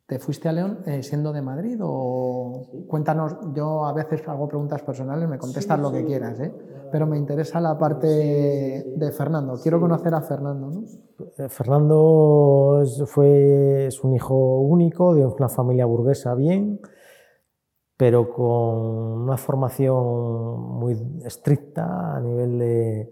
[0.07, 2.85] ¿te fuiste a León eh, siendo de Madrid o sí.
[2.87, 3.35] cuéntanos?
[3.53, 5.97] Yo a veces hago preguntas personales, me contestas sí, lo sí.
[5.97, 6.53] que quieras, ¿eh?
[6.91, 9.59] pero me interesa la parte de Fernando.
[9.61, 10.69] Quiero conocer a Fernando.
[10.69, 10.83] ¿no?
[11.37, 16.79] Eh, Fernando es, fue, es un hijo único de una familia burguesa bien,
[17.97, 20.93] pero con una formación muy
[21.25, 23.11] estricta a nivel de,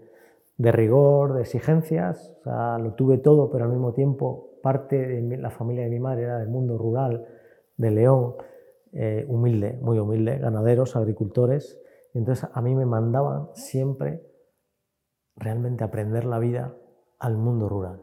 [0.58, 2.32] de rigor, de exigencias.
[2.40, 5.90] O sea, lo tuve todo, pero al mismo tiempo parte de mi, la familia de
[5.90, 7.26] mi madre era del mundo rural
[7.76, 8.36] de León,
[8.92, 11.78] eh, humilde, muy humilde, ganaderos, agricultores.
[12.14, 14.26] Y entonces a mí me mandaban siempre
[15.36, 16.74] realmente aprender la vida
[17.18, 18.00] al mundo rural.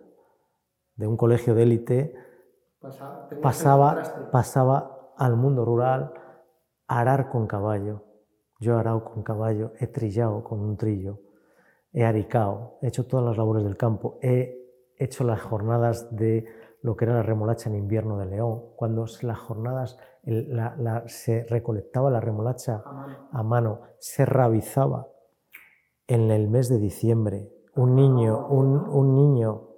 [0.95, 2.13] De un colegio de élite
[2.79, 6.13] pasaba, pasaba, pasaba al mundo rural
[6.87, 8.03] a arar con caballo.
[8.59, 11.21] Yo he arado con caballo, he trillado con un trillo,
[11.91, 14.60] he aricado, he hecho todas las labores del campo, he
[15.03, 16.45] hecho las jornadas de
[16.81, 21.45] lo que era la remolacha en invierno de León, cuando las jornadas la, la, se
[21.49, 23.29] recolectaba la remolacha a mano.
[23.31, 25.07] a mano, se rabizaba
[26.07, 27.51] en el mes de diciembre.
[27.75, 29.69] Un niño, un, un niño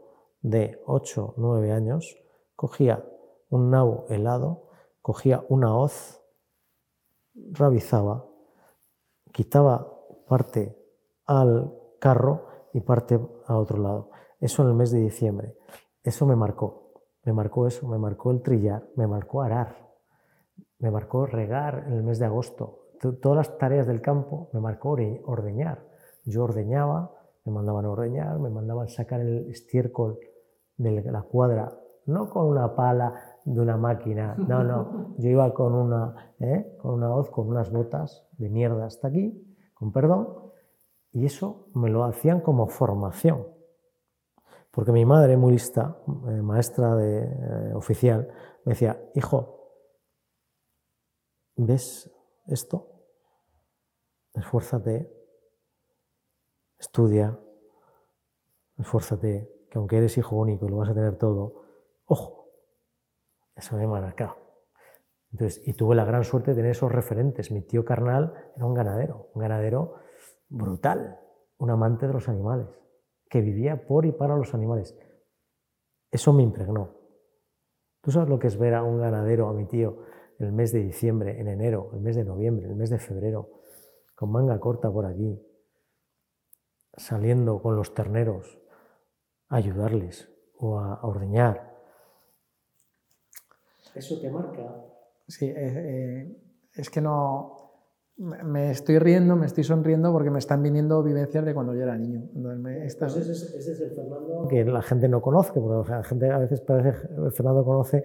[0.41, 2.17] de 8, 9 años
[2.55, 3.05] cogía
[3.49, 4.69] un nabo helado,
[5.01, 6.21] cogía una hoz,
[7.35, 8.25] rabizaba,
[9.31, 9.93] quitaba
[10.27, 10.77] parte
[11.25, 14.09] al carro y parte a otro lado.
[14.43, 15.55] Eso en el mes de diciembre.
[16.03, 16.91] Eso me marcó.
[17.23, 19.77] Me marcó eso, me marcó el trillar, me marcó arar,
[20.79, 22.89] me marcó regar en el mes de agosto.
[23.21, 25.87] Todas las tareas del campo me marcó ordeñar.
[26.25, 27.13] Yo ordeñaba,
[27.45, 30.19] me mandaban a ordeñar, me mandaban sacar el estiércol
[30.75, 33.13] de la cuadra, no con una pala
[33.45, 35.15] de una máquina, no, no.
[35.19, 36.75] Yo iba con una, ¿eh?
[36.81, 39.41] con una hoz, con unas botas de mierda hasta aquí,
[39.73, 40.27] con perdón,
[41.13, 43.53] y eso me lo hacían como formación.
[44.73, 48.27] Porque mi madre, muy lista, eh, maestra de, eh, oficial,
[48.65, 49.69] me decía, hijo,
[51.55, 52.11] ¿ves
[52.47, 52.89] esto?
[54.33, 55.13] Esfuérzate,
[56.79, 57.39] estudia,
[58.79, 61.65] esfuérzate, que aunque eres hijo único y lo vas a tener todo,
[62.05, 62.49] ojo,
[63.55, 64.37] eso me ha marcado.
[65.31, 67.51] Entonces, y tuve la gran suerte de tener esos referentes.
[67.51, 69.97] Mi tío carnal era un ganadero, un ganadero
[70.49, 71.19] brutal,
[71.57, 72.67] un amante de los animales,
[73.33, 74.95] que vivía por y para los animales.
[76.11, 76.91] Eso me impregnó.
[77.99, 80.03] ¿Tú sabes lo que es ver a un ganadero, a mi tío,
[80.37, 83.49] el mes de diciembre, en enero, el mes de noviembre, el mes de febrero,
[84.13, 85.43] con manga corta por aquí,
[86.95, 88.59] saliendo con los terneros
[89.49, 91.75] a ayudarles o a, ordeñar?
[93.95, 94.75] Eso te marca.
[95.27, 96.37] Sí, eh, eh,
[96.75, 97.62] es que no,
[98.17, 101.97] me estoy riendo, me estoy sonriendo porque me están viniendo vivencias de cuando yo era
[101.97, 102.29] niño.
[102.33, 103.07] Me, esta...
[103.07, 106.29] pues ese, es, ese, es, el Fernando que la gente no conoce, porque la gente
[106.31, 108.03] a veces parece que Fernando conoce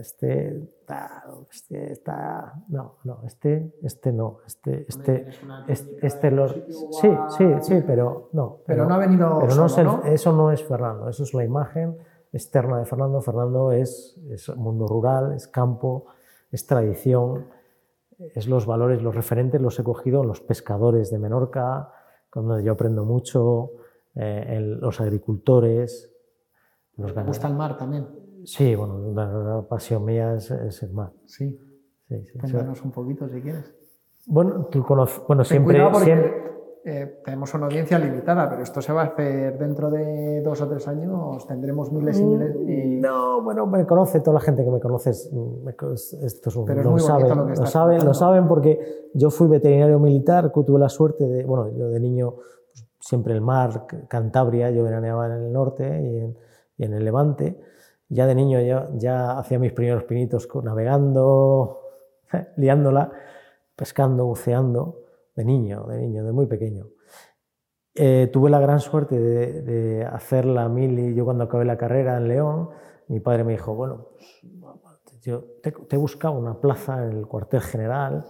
[0.00, 5.26] este está, este está, no, no, este, este no, este, este,
[5.68, 6.52] este, este los,
[7.00, 8.58] sí, sí, sí, pero no.
[8.66, 10.04] Pero, pero no ha venido pero solo, no, es el, ¿no?
[10.04, 11.96] Eso no es Fernando, eso es la imagen
[12.32, 13.20] externa de Fernando.
[13.20, 16.06] Fernando es, es mundo rural, es campo,
[16.52, 17.46] es tradición,
[18.34, 21.90] es los valores, los referentes los he cogido en los pescadores de Menorca,
[22.32, 23.70] donde yo aprendo mucho,
[24.14, 26.12] eh, en los agricultores.
[26.96, 28.06] Los ¿Te gusta el mar también?
[28.44, 31.12] Sí, bueno, la, la pasión mía es, es, el mar.
[31.26, 31.58] Sí.
[32.08, 33.74] sí, sí Cuéntanos un poquito si quieres.
[34.26, 36.53] Bueno, tú conoces, bueno, siempre, siempre,
[36.86, 40.68] eh, tenemos una audiencia limitada, pero esto se va a hacer dentro de dos o
[40.68, 42.56] tres años, tendremos miles y miles.
[42.56, 43.00] Y...
[43.00, 46.86] No, bueno, me conoce toda la gente que me conoce, esto es un, pero es
[46.86, 50.78] muy lo, saben, lo, que lo, saben, lo saben porque yo fui veterinario militar, tuve
[50.78, 55.32] la suerte de, bueno, yo de niño pues, siempre el mar, Cantabria, yo veraneaba en
[55.32, 56.36] el norte y en,
[56.76, 57.62] y en el Levante.
[58.10, 61.80] Ya de niño ya, ya hacía mis primeros pinitos navegando,
[62.58, 63.10] liándola,
[63.74, 65.03] pescando, buceando,
[65.34, 66.86] de niño, de niño, de muy pequeño.
[67.94, 72.28] Eh, tuve la gran suerte de, hacer la mili, yo cuando acabé la carrera en
[72.28, 72.70] León,
[73.08, 77.26] mi padre me dijo, bueno, pues, yo te, te he buscado una plaza en el
[77.26, 78.24] cuartel general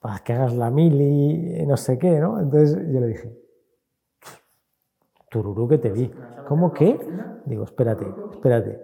[0.00, 2.40] para que hagas la mili, no sé qué, ¿no?
[2.40, 3.42] Entonces yo le dije,
[5.32, 6.10] tururú que te vi.
[6.46, 6.98] ¿Cómo qué?
[7.46, 8.80] Digo, espérate, espérate.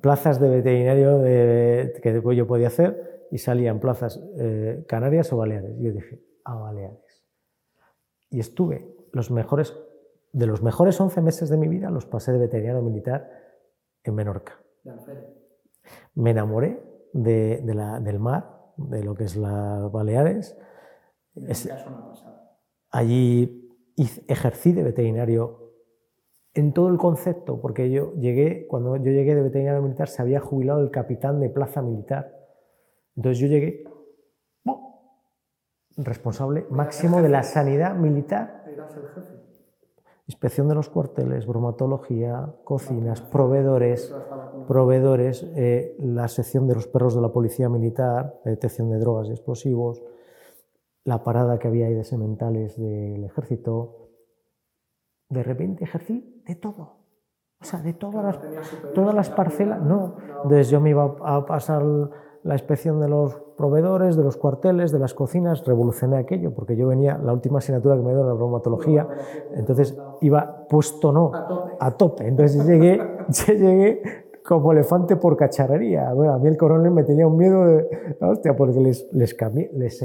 [0.00, 5.76] Plazas de veterinario de, que yo podía hacer y salían plazas eh, canarias o baleares.
[5.80, 7.24] Yo dije, a Baleares.
[8.30, 9.76] Y estuve los mejores,
[10.32, 13.30] de los mejores 11 meses de mi vida, los pasé de veterinario militar
[14.02, 14.58] en Menorca.
[16.14, 16.82] Me enamoré
[17.12, 20.56] de, de la, del mar, de lo que es las Baleares.
[21.34, 21.68] Es,
[22.90, 23.68] allí
[24.26, 25.74] ejercí de veterinario
[26.54, 30.40] en todo el concepto, porque yo llegué, cuando yo llegué de veterinario militar, se había
[30.40, 32.34] jubilado el capitán de plaza militar.
[33.16, 33.84] Entonces yo llegué
[35.98, 38.64] responsable máximo de la sanidad militar.
[40.26, 44.14] Inspección de los cuarteles, bromatología, cocinas, proveedores,
[44.66, 49.28] proveedores, eh, la sección de los perros de la policía militar, la detección de drogas
[49.28, 50.02] y explosivos,
[51.04, 54.10] la parada que había ahí de sementales del ejército.
[55.30, 56.98] De repente ejercí de todo.
[57.60, 59.82] O sea, de todas las, todas las parcelas.
[59.82, 60.16] No.
[60.44, 61.82] Entonces yo me iba a pasar
[62.48, 66.88] la inspección de los proveedores, de los cuarteles, de las cocinas, revolucioné aquello, porque yo
[66.88, 69.06] venía, la última asignatura que me dio la bromatología,
[69.54, 71.30] entonces iba puesto no,
[71.78, 72.26] a tope.
[72.26, 73.02] Entonces llegué,
[73.48, 74.02] llegué
[74.42, 76.10] como elefante por cacharrería.
[76.14, 77.86] Bueno, a mí el coronel me tenía un miedo de,
[78.22, 80.02] hostia, porque les, les cambié, les,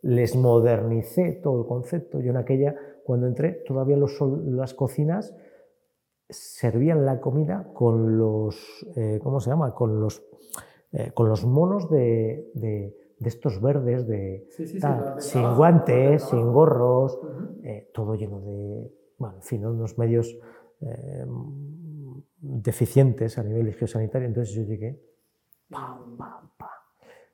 [0.00, 2.20] les modernicé todo el concepto.
[2.20, 2.74] Yo en aquella,
[3.04, 5.36] cuando entré, todavía los, las cocinas
[6.30, 9.74] servían la comida con los, eh, ¿cómo se llama?
[9.74, 10.22] Con los
[10.92, 16.24] eh, con los monos de, de, de estos verdes, de, Sí, sí, tal, sin guantes,
[16.24, 17.18] sin gorros,
[17.62, 20.36] eh, todo lleno de, bueno, en fin, unos medios
[20.80, 21.24] eh,
[22.40, 24.28] deficientes a nivel higiosanitario.
[24.28, 25.00] Entonces yo llegué,
[25.70, 26.68] pam, pam, pam.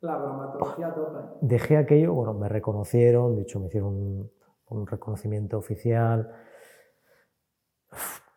[0.01, 1.19] La bromatología tope.
[1.41, 4.31] dejé aquello, bueno, me reconocieron, de hecho me hicieron un,
[4.69, 6.31] un reconocimiento oficial.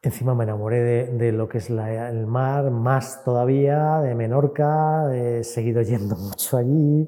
[0.04, 5.14] Encima me enamoré de, de lo que es la- el mar, más todavía, de Menorca,
[5.16, 7.08] he seguido yendo mucho allí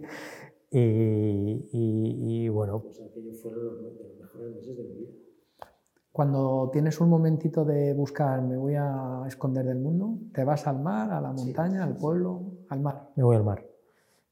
[0.71, 5.11] y, y- y, bueno, pues aquello fueron los, de los mejores meses de mi vida.
[6.11, 10.79] Cuando tienes un momentito de buscar, me voy a esconder del mundo, te vas al
[10.79, 13.09] mar, a la montaña, al pueblo, al mar.
[13.15, 13.65] Me voy al mar.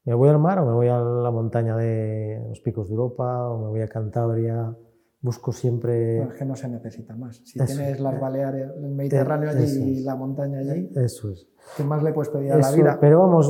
[0.04, 3.48] Me voy al mar o me voy a la montaña de los picos de Europa
[3.50, 4.76] o me voy a Cantabria.
[5.22, 6.22] Busco siempre...
[6.22, 7.36] Es que no se necesita más.
[7.44, 7.76] Si Eso.
[7.76, 11.46] tienes las Baleares, el Mediterráneo allí y la montaña allí, Eso es.
[11.76, 12.98] ¿qué más le puedes pedir a la vida?
[13.00, 13.46] Pero vamos,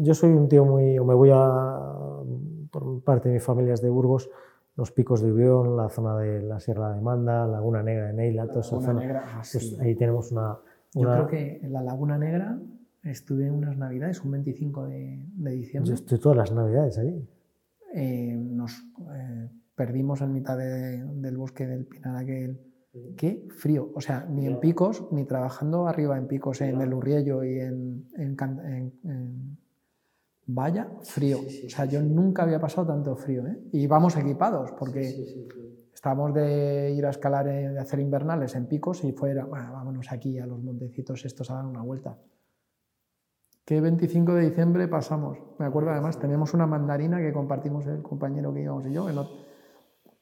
[0.00, 1.78] yo soy un tío muy, o me voy a,
[2.70, 4.30] por parte de mi familia es de Burgos,
[4.74, 8.46] los picos de Ubión, la zona de la Sierra de Manda, Laguna Negra de Neila,
[8.46, 9.00] toda esa zona.
[9.00, 9.76] Negra, ah, Pues sí.
[9.80, 10.58] ahí tenemos una...
[10.94, 12.58] Yo creo que en la Laguna Negra
[13.02, 15.88] estuve en unas navidades, un 25 de, de diciembre.
[15.90, 17.22] Yo estoy todas las navidades allí.
[17.94, 18.72] eh, nos
[19.14, 22.60] eh, perdimos en mitad de- del bosque del Pinar aquel.
[23.16, 27.44] Qué frío, o sea, ni en picos, ni trabajando arriba en picos en el Urriello
[27.44, 29.58] y en, en, en- en
[30.48, 31.38] Valla, frío.
[31.40, 33.58] O sea, yo nunca había pasado tanto frío, ¿eh?
[33.72, 35.02] Y vamos equipados, porque
[35.92, 40.10] estábamos de ir a escalar, eh, de hacer invernales en picos y fuera, "Bueno, vámonos
[40.12, 42.16] aquí a los montecitos estos a dar una vuelta.
[43.64, 45.38] ¿Qué 25 de diciembre pasamos?
[45.58, 49.12] Me acuerdo además, teníamos una mandarina que compartimos el compañero que íbamos y yo, que
[49.12, 49.28] no-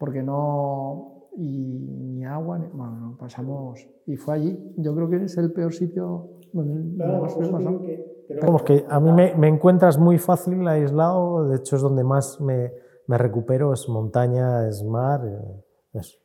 [0.05, 1.29] porque no.
[1.37, 3.89] Y ni agua, ni- bueno, no, pasamos.
[4.07, 4.75] Y fue allí.
[4.77, 6.75] Yo creo que es el peor sitio donde
[7.23, 7.81] más frío he pasado.
[8.47, 12.41] Vamos, que a mí me, me encuentras muy fácil aislado, de hecho es donde más
[12.41, 12.73] me,
[13.07, 15.65] me recupero, es montaña, es mar, eh,
[15.95, 16.19] es-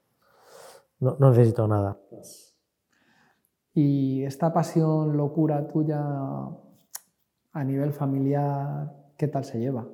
[0.99, 1.97] no, no necesito nada.
[3.73, 6.01] Y esta pasión, locura tuya
[7.53, 9.87] a nivel familiar, ¿qué tal se lleva?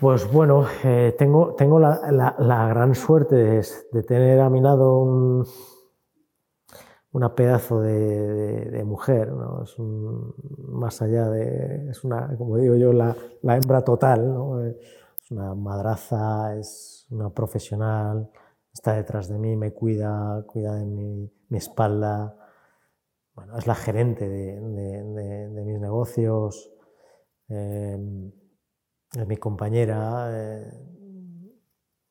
[0.00, 2.34] Pues bueno, eh, tengo, tengo la, la-
[2.68, 5.46] gran suerte de, de tener a mi lado un,
[7.12, 9.64] una pedazo de, mujer, ¿no?
[9.64, 10.34] es un-
[10.68, 14.64] más allá de, es una, como digo yo, la, la hembra total, ¿no?
[14.64, 14.76] Es
[15.30, 18.30] una madraza, es una profesional,
[18.72, 22.34] está detrás de mí, me cuida, cuida de mi, mi espalda,
[23.34, 24.60] bueno, es la gerente de,
[25.64, 26.70] mis negocios.
[27.48, 27.98] eh,
[29.26, 30.72] mi compañera, eh,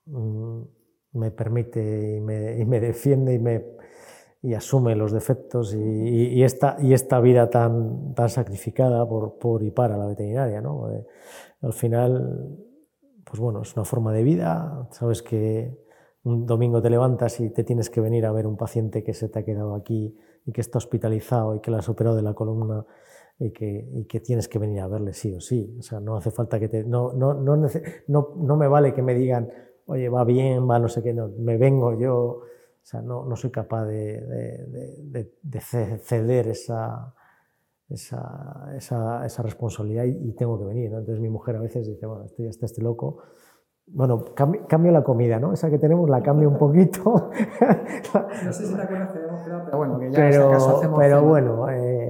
[0.05, 0.61] mm,
[1.13, 3.65] me permite y me, y me defiende y, me,
[4.41, 6.75] y asume los defectos y, y, esta,
[7.19, 10.61] vida tan, tan sacrificada por, por y para la veterinaria.
[10.61, 10.91] ¿no?
[10.91, 11.05] Eh,
[11.61, 12.57] al final,
[13.23, 15.77] pues bueno, es una forma de vida, sabes que
[16.23, 19.27] un domingo te levantas y te tienes que venir a ver un paciente que se
[19.27, 22.35] te ha quedado aquí y que está hospitalizado y que la has operado de la
[22.35, 22.85] columna
[23.41, 25.75] y que, y que, tienes que venir a verle sí o sí.
[25.79, 26.83] O sea, no hace falta que te...
[26.83, 29.49] No, no, no, no, no me vale que me digan,
[29.87, 32.15] oye, va bien, va no sé qué, no, me vengo yo.
[32.15, 32.45] O
[32.83, 37.15] sea, no, no soy capaz de, de, de ceder esa,
[37.89, 40.91] esa, esa, esa responsabilidad y, y, tengo que venir.
[40.91, 40.99] ¿no?
[40.99, 43.23] Entonces mi mujer a veces dice, bueno, este ya está este loco.
[43.87, 45.51] Bueno, cambio, cambio, la comida, ¿no?
[45.51, 47.31] Esa que tenemos la cambio un poquito.
[48.45, 49.19] no sé si te acuerdas que
[49.65, 52.00] pero bueno, que ya pero, en caso hacemos pero bueno, eh,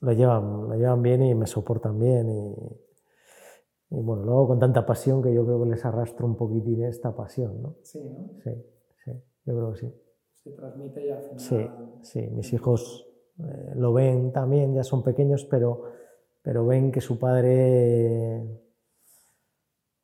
[0.00, 4.86] lo llevan, lo llevan bien y me soportan bien y, y, bueno, luego con tanta
[4.86, 7.76] pasión que yo creo que les arrastro un poquitín esta pasión, ¿no?
[7.82, 8.28] Sí, ¿no?
[8.42, 8.50] Sí,
[9.04, 9.12] sí,
[9.44, 9.94] yo creo que sí.
[10.34, 11.38] Se transmite y al final...
[11.38, 11.70] Sí,
[12.02, 13.08] sí, mis hijos
[13.38, 15.84] eh, lo ven también, ya son pequeños, pero,
[16.42, 18.44] pero ven que su padre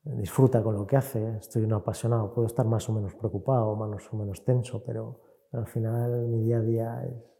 [0.04, 4.12] disfruta con lo que hace, estoy un apasionado, puedo estar más o menos preocupado, más
[4.12, 7.33] o menos tenso, pero, pero al final mi día a día es,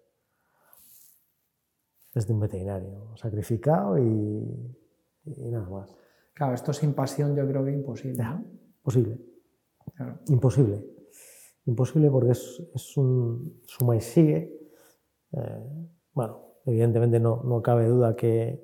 [2.14, 4.03] es de un veterinario, sacrificado y,
[5.24, 5.96] y, nada más.
[6.33, 8.22] Claro, esto sin pasión yo creo que imposible.
[8.22, 8.44] ¿no?
[8.83, 9.18] Posible.
[9.96, 10.18] Claro.
[10.29, 10.85] Imposible.
[11.66, 14.70] Imposible porque es, es un suma y sigue.
[15.33, 18.62] Eh, bueno, evidentemente no, no cabe duda que,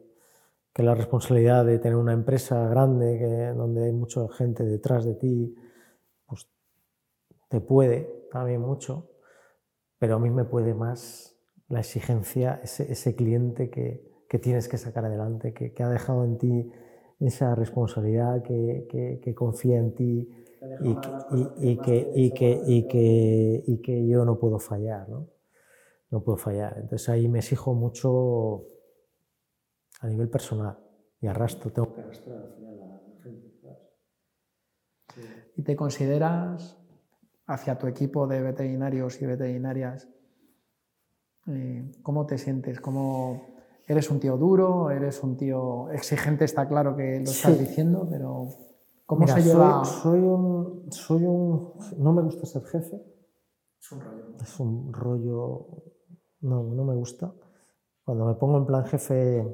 [0.72, 5.14] que, la responsabilidad de tener una empresa grande, que, donde hay mucha gente detrás de
[5.14, 5.54] ti,
[6.26, 6.48] pues
[7.48, 9.10] te puede también mucho,
[9.98, 11.29] pero a mí me puede más
[11.70, 16.24] la exigencia, ese, ese cliente que, que, tienes que sacar adelante, que, que, ha dejado
[16.24, 16.70] en ti
[17.20, 20.28] esa responsabilidad, que, que confía en ti
[20.82, 21.80] y,
[23.82, 25.28] que, yo no puedo fallar, ¿no?
[26.10, 26.76] No puedo fallar.
[26.78, 28.66] Entonces ahí me exijo mucho
[30.00, 30.78] a nivel personal
[31.20, 33.50] y arrastro, tengo que arrastrar al final a la gente.
[35.56, 36.76] ¿Y te consideras
[37.46, 40.08] hacia tu equipo de veterinarios y veterinarias,
[42.02, 42.80] ¿cómo te sientes?
[42.80, 43.50] ¿Cómo,
[43.86, 44.90] ¿Eres un tío duro?
[44.90, 46.44] ¿Eres un tío exigente?
[46.44, 47.64] Está claro que lo estás sí.
[47.64, 48.48] diciendo, pero
[49.04, 49.84] ¿cómo Mira, se lleva?
[49.84, 51.72] Soy, soy, un, soy un...
[51.98, 53.02] No me gusta ser jefe.
[53.80, 54.36] Es un rollo.
[54.40, 55.66] Es un rollo...
[56.42, 57.32] No, no me gusta.
[58.04, 59.44] Cuando me pongo en plan jefe,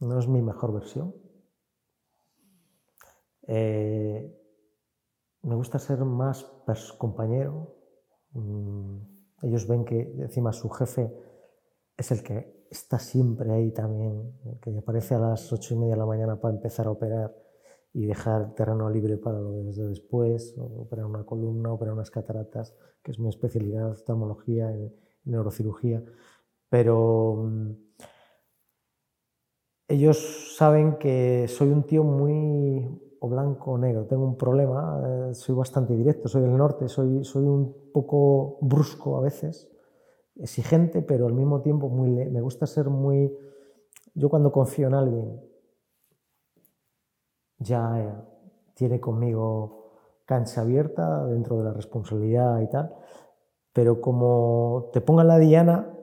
[0.00, 1.14] no es mi mejor versión.
[3.46, 4.38] Eh,
[5.42, 6.44] me gusta ser más
[6.98, 7.76] compañero.
[8.32, 9.11] Mm,
[9.42, 11.12] ellos ven que encima su jefe
[11.96, 15.98] es el que está siempre ahí también, que aparece a las ocho y media de
[15.98, 17.34] la mañana para empezar a operar
[17.92, 23.10] y dejar terreno libre para lo desde después, operar una columna, operar unas cataratas, que
[23.10, 26.02] es mi especialidad, oftalmología, en neurocirugía.
[26.70, 27.72] Pero mm,
[29.88, 34.04] ellos saben que soy un tío muy o blanco o negro.
[34.06, 39.16] Tengo un problema, eh, soy bastante directo, soy del norte, soy, soy un poco brusco
[39.16, 39.70] a veces,
[40.36, 43.32] exigente, pero al mismo tiempo muy, me gusta ser muy...
[44.14, 45.40] Yo cuando confío en alguien,
[47.58, 48.12] ya eh,
[48.74, 49.92] tiene conmigo
[50.24, 52.92] cancha abierta dentro de la responsabilidad y tal,
[53.72, 55.94] pero como te pongan la diana,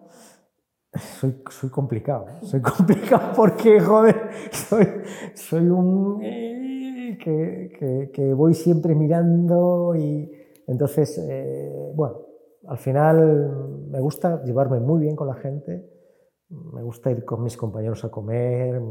[1.20, 4.88] soy, soy complicado, soy complicado porque, joder, soy,
[5.36, 6.49] soy un
[7.24, 10.32] que, que, que, voy siempre mirando y
[10.68, 12.26] entonces, eh, bueno,
[12.68, 15.88] al final me gusta llevarme muy bien con la gente,
[16.50, 18.82] me gusta ir con mis compañeros a comer,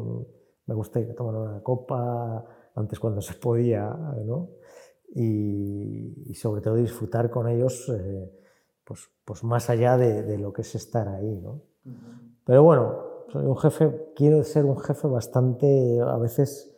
[0.66, 3.88] me gusta ir a tomar una copa, antes cuando se podía,
[4.24, 4.50] ¿no?
[5.14, 8.30] Y, y sobre todo disfrutar con ellos, eh,
[8.84, 11.62] pues, pues más allá de, de, lo que es estar ahí, ¿no?
[11.84, 12.36] Uh -huh.
[12.44, 16.74] Pero bueno, soy un jefe, quiero ser un jefe bastante, a veces,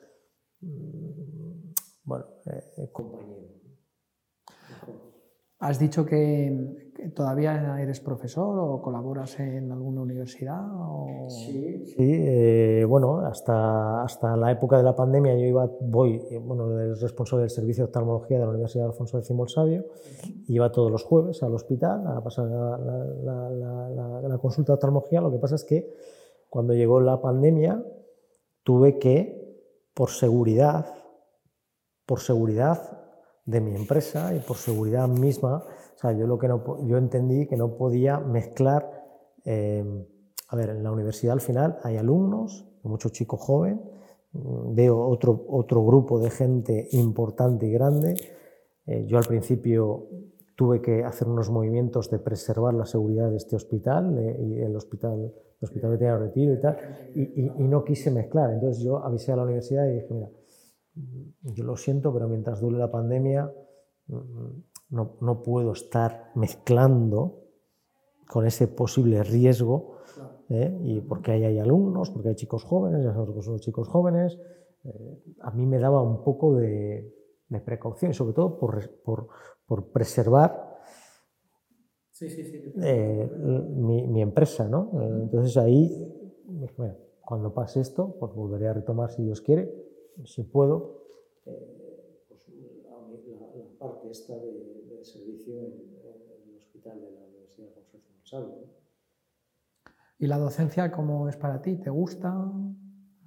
[2.50, 3.60] eh, compañero.
[5.60, 10.58] ¿Has dicho que, que, todavía eres profesor o colaboras en alguna universidad?
[10.72, 11.28] O...
[11.28, 16.80] Sí, sí eh, bueno, hasta, hasta la época de la pandemia yo iba, voy, bueno,
[16.80, 19.84] el responsable del servicio de oftalmología de la Universidad de Alfonso X el Sabio,
[20.48, 25.20] iba todos los jueves al hospital a pasar la, la, la, la consulta de oftalmología.
[25.20, 25.92] Lo que pasa es que
[26.48, 27.84] cuando llegó la pandemia
[28.62, 29.58] tuve que,
[29.92, 30.86] por seguridad,
[32.10, 32.76] por seguridad
[33.46, 35.58] de mi empresa y por seguridad misma,
[35.94, 38.82] o sea, yo, lo que no, yo entendí que no podía mezclar,
[39.44, 39.84] eh,
[40.48, 43.78] a ver, en la universidad al final hay alumnos, muchos chicos jóvenes,
[44.32, 48.16] mm, veo otro, otro grupo de gente importante y grande.
[48.86, 50.08] Eh, yo al principio
[50.56, 54.74] tuve que hacer unos movimientos de preservar la seguridad de este hospital eh, y el
[54.74, 56.76] hospital, el hospital veterinario Retiro y tal,
[57.14, 58.50] y, y- y no quise mezclar.
[58.52, 60.28] Entonces yo avisé a la universidad y dije, mira,
[61.42, 63.52] yo lo siento, pero mientras dure la pandemia
[64.06, 64.48] mm,
[64.90, 67.40] no, no puedo estar mezclando
[68.26, 69.96] con ese posible riesgo,
[70.48, 70.78] ¿eh?
[70.84, 74.38] y porque ahí hay alumnos, porque hay chicos jóvenes, ya sabemos que son chicos jóvenes,
[74.84, 77.12] eh, a mí me daba un poco de,
[77.48, 79.28] de precaución y sobre todo por, por,
[79.66, 80.78] por preservar
[82.82, 83.30] eh,
[83.76, 84.90] mi, mi empresa, ¿no?
[85.00, 85.90] Eh, entonces ahí,
[86.76, 89.72] bueno, cuando pase esto, pues volveré a retomar si Dios quiere,
[90.24, 91.02] si puedo,
[91.46, 92.98] eh, pues, la,
[93.38, 95.72] la- la parte esta de, de servicio en,
[96.04, 98.80] en el hospital de la Universidad de Salvo, ¿no?
[100.18, 101.76] ¿Y la docencia cómo es para ti?
[101.76, 102.30] ¿Te gusta?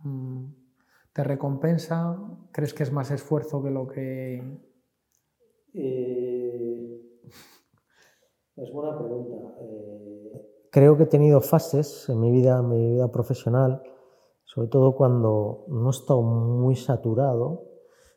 [0.03, 0.45] Mm,
[1.13, 2.17] ¿Te recompensa?
[2.51, 4.41] ¿Crees que es más esfuerzo que lo que...
[5.73, 7.01] Eh,
[8.57, 9.55] es buena pregunta.
[9.61, 13.81] Eh, creo que he tenido fases en mi vida, en mi vida profesional,
[14.53, 17.63] sobre todo cuando no he estado muy saturado,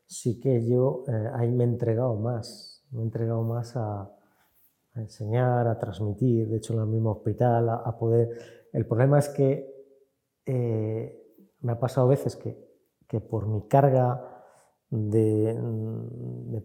[0.04, 4.12] sí que yo eh, ahí me he entregado más, me he entregado más a,
[4.94, 8.30] enseñar, a transmitir, de hecho en el mismo hospital, a, poder...
[8.72, 9.66] El problema es que
[10.44, 11.22] eh,
[11.60, 12.58] me ha pasado veces que,
[13.06, 14.44] que por mi carga
[14.90, 15.58] de,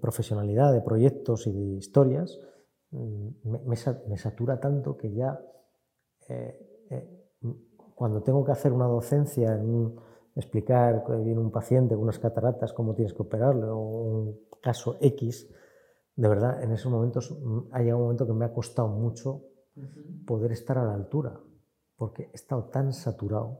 [0.01, 2.39] profesionalidad, de proyectos y de historias,
[2.91, 5.39] mm, me, me sa- me satura tanto que ya
[6.27, 6.70] eh,
[7.95, 9.95] cuando tengo que hacer una docencia, en un-
[10.35, 14.97] explicar que viene un paciente con unas cataratas, cómo tienes que operarle, o un caso
[15.01, 15.49] X,
[16.15, 19.43] de verdad, en esos momentos mm, ha llegado un momento que me ha costado mucho
[20.25, 21.39] poder estar a la altura,
[21.97, 23.59] porque he estado tan saturado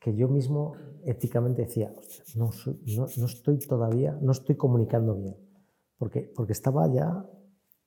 [0.00, 0.74] que yo mismo
[1.04, 5.36] éticamente decía, "Hostia, no, soy- no, no estoy todavía, no estoy comunicando bien,
[5.98, 7.24] porque, porque estaba ya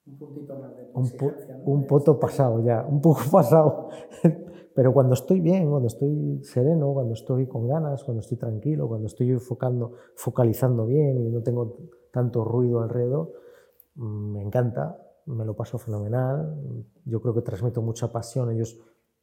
[0.09, 1.33] Un puntito más de un, po-
[1.65, 3.89] un poto pasado ya, un poco pasado.
[4.75, 9.07] Pero cuando estoy bien, cuando estoy sereno, cuando estoy con ganas, cuando estoy tranquilo, cuando
[9.07, 11.77] estoy enfocando, focalizando bien y no tengo
[12.11, 13.33] tanto ruido alrededor,
[13.95, 16.55] mm, me encanta, me lo paso fenomenal.
[17.05, 18.51] Yo creo que transmito mucha pasión.
[18.51, 18.79] Ellos,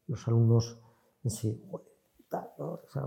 [0.09, 0.79] los alumnos
[1.25, 1.63] en sí,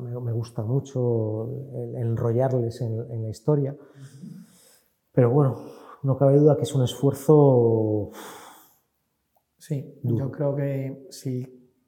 [0.02, 3.76] me, me gusta mucho el- el enrollarles en, en la historia.
[5.12, 5.56] Pero bueno,
[6.04, 8.12] no cabe duda que es un esfuerzo
[9.58, 10.26] Sí, Duro.
[10.26, 11.46] yo creo que si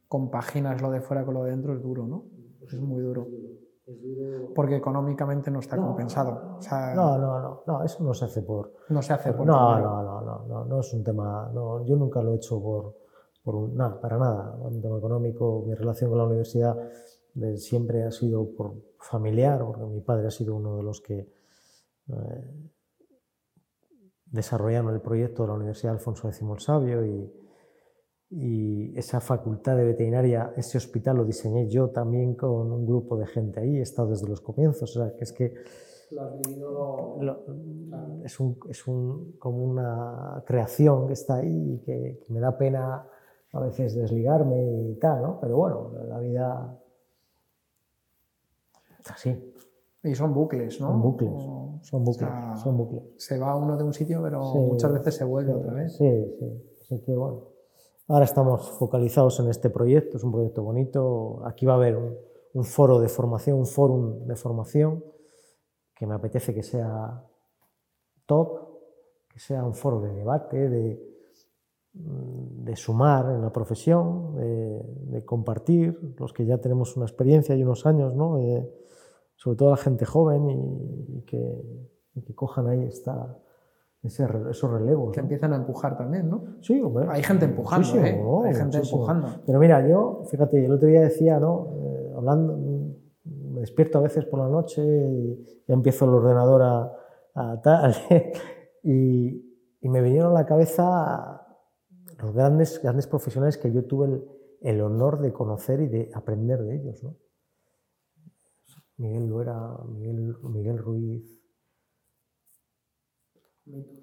[0.07, 2.25] compaginas lo de fuera con lo de dentro es duro, ¿no?
[2.61, 3.27] Es muy duro.
[4.53, 6.57] Porque económicamente no está compensado.
[6.57, 8.73] O sea, No, no, no, no, eso no se hace por...
[8.89, 11.49] no se hace por No, no, no, no, no, no es un tema...
[11.53, 12.95] No, yo nunca lo he hecho por,
[13.43, 13.75] por un...
[13.75, 14.55] Nada, para nada.
[14.57, 16.77] Un tema económico, mi relación con la universidad
[17.33, 21.19] de siempre ha sido por familiar, porque mi padre ha sido uno de los que
[22.09, 22.71] eh,
[24.31, 27.31] desarrollaron el proyecto de la Universidad Alfonso X el Sabio y,
[28.29, 33.27] y esa facultad de veterinaria, ese hospital lo diseñé yo también con un grupo de
[33.27, 35.53] gente ahí, he estado desde los comienzos, o sea, que es que
[36.11, 37.43] Lo has vivido- lo-
[38.23, 42.57] es, un, es un- como una creación que está ahí y que, que me da
[42.57, 43.05] pena
[43.53, 45.39] a veces desligarme y tal, ¿no?
[45.41, 46.77] Pero bueno, la vida
[49.03, 49.50] es así,
[50.03, 50.87] Y son bucles, ¿no?
[50.87, 53.03] son bucles, O- son bucles, o sea, son bucles.
[53.17, 55.95] Se va uno de un sitio, pero Sí, muchas veces se vuelve sí, otra vez.
[55.95, 56.63] Sí, sí.
[56.81, 57.43] Así que bueno,
[58.07, 61.41] ahora estamos focalizados en este proyecto, es un proyecto bonito.
[61.45, 62.15] Aquí va a haber un,
[62.53, 65.03] un foro de formación, un fórum de formación
[65.95, 67.23] que me apetece que sea
[68.25, 68.57] top,
[69.31, 70.99] que sea un foro de debate, de,
[71.93, 74.81] mm, de sumar en la profesión, de,
[75.11, 78.39] de compartir, los que ya tenemos una experiencia y unos años, ¿no?
[78.39, 78.67] Eh,
[79.41, 83.39] sobre todo la gente joven y, y que, y que cojan ahí esta,
[84.03, 85.11] ese esos relevos.
[85.11, 85.23] Que ¿no?
[85.23, 86.43] empiezan a empujar también, ¿no?
[86.61, 87.07] Sí, hombre.
[87.09, 88.21] Hay gente empujando, Muchísimo, ¿eh?
[88.23, 88.43] ¿no?
[88.43, 89.01] Hay gente Muchísimo.
[89.01, 89.41] empujando.
[89.43, 91.69] Pero mira, yo, fíjate, el otro día decía, ¿no?
[91.73, 92.55] Eh, hablando,
[93.25, 96.91] me despierto a veces por la noche y ya empiezo el ordenador a,
[97.33, 97.95] a tal,
[98.83, 99.43] y,
[99.81, 101.47] y me vinieron a la cabeza
[102.21, 104.23] los grandes, grandes profesionales que yo tuve el,
[104.61, 107.15] el honor de conocer y de aprender de ellos, ¿no?
[109.01, 111.25] Miguel Luera, Miguel, Miguel Ruiz,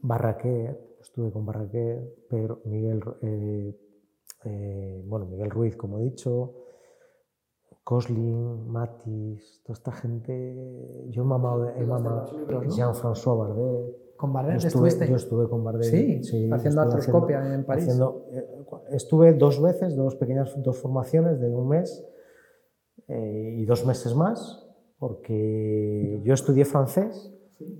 [0.03, 3.79] Barraquer, estuve con Barraquer, Pedro, Miguel, eh,
[4.45, 6.55] eh, bueno, Miguel Ruiz, como he dicho,
[7.85, 11.07] Coslin, Matis, toda esta gente.
[11.11, 12.27] Yo he mamado, de- he mamado
[12.69, 13.97] Jean-François Bardet.
[14.17, 15.09] ¿Con Yo Bardet estuve, estuviste?
[15.09, 15.85] yo estuve con Bardet.
[15.85, 16.21] Sí,
[16.53, 17.85] haciendo estuve artroscopia en París.
[17.85, 18.47] haciendo- eh,
[18.91, 22.05] estuve dos veces, dos pequeñas dos formaciones de un mes
[23.07, 24.68] eh, y dos meses más.
[24.99, 27.33] Porque yo estudié francés,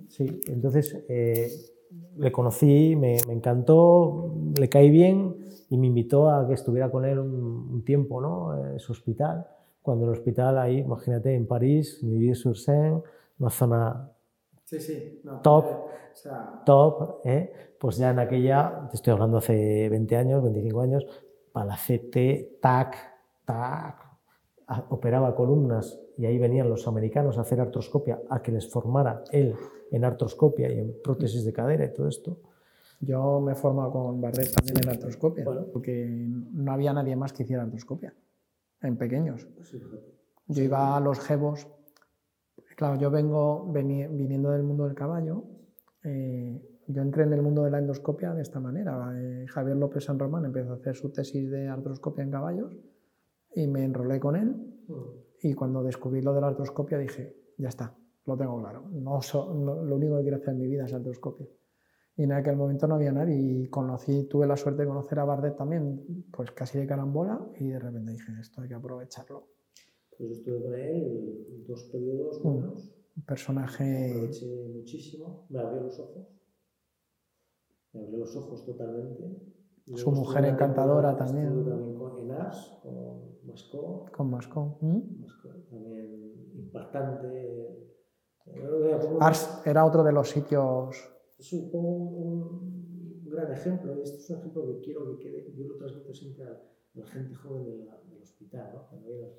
[0.09, 1.51] sí, entonces eh,
[2.17, 5.37] le conocí, me, me, encantó, le caí bien
[5.71, 7.35] y me invitó a que estuviera con él un,
[7.73, 8.73] un tiempo, ¿no?
[8.73, 9.47] En su hospital,
[9.83, 13.03] cuando el hospital ahí, imagínate, en París, Neuilly-sur-Seine,
[13.39, 14.13] una zona
[14.69, 15.21] Sí, sí.
[15.25, 15.65] No, Top.
[15.65, 17.51] o sea, top, ¿eh?
[17.81, 21.07] pues ya en aquella, te estoy hablando hace 20 años, 25 años,
[21.53, 22.95] Palacete, tac,
[23.47, 24.08] tac,
[24.91, 29.55] operaba columnas y ahí venían los americanos a hacer artroscopia, a que les formara él
[29.91, 32.39] en artroscopia y en prótesis de cadera y todo esto.
[33.01, 35.67] yo me he formado con Bardet también en artroscopia, Bueno.
[35.73, 38.13] porque no había nadie más que hiciera artroscopia,
[38.83, 39.47] en pequeños.
[40.49, 41.67] Yo iba a los jebos.
[42.77, 45.45] Claro, yo vengo viniendo del mundo del caballo.
[46.05, 46.61] eh,
[46.91, 49.13] yo entré en el mundo de la endoscopia de esta manera.
[49.15, 52.75] Eh, Javier López San Román empezó a hacer su tesis de artroscopia en caballos
[53.55, 54.55] y me enrolé con él.
[55.43, 57.97] Y cuando descubrí lo de la artroscopia dije, ya está,
[58.27, 58.89] lo tengo claro.
[58.91, 61.47] No, so- no- lo único que quiero hacer en mi vida es artroscopia.
[62.17, 65.25] Y en aquel momento no había nadie y conocí, tuve la suerte de conocer a
[65.25, 69.47] Bardet también, pues casi de carambola y de repente dije, esto hay que aprovecharlo.
[70.17, 72.43] Pues estuve con él dos periodos Mm.
[72.43, 76.27] buenos, Un personaje aproveché muchísimo, me abrió los ojos,
[77.93, 79.37] me abrió los ojos totalmente.
[79.95, 81.65] Su mujer encantadora también.
[81.65, 84.77] También con, en Ars, con Mascó, con Mascón.
[84.81, 85.01] ¿Mm?
[85.71, 87.89] También impactante.
[89.21, 90.97] Ars era otro de los sitios.
[91.39, 95.77] Supongo un, un gran ejemplo, este es un ejemplo que quiero que quede, yo lo
[95.77, 96.61] transmito siempre a
[96.95, 98.89] la gente joven del hospital, ¿no?
[98.89, 99.39] Cuando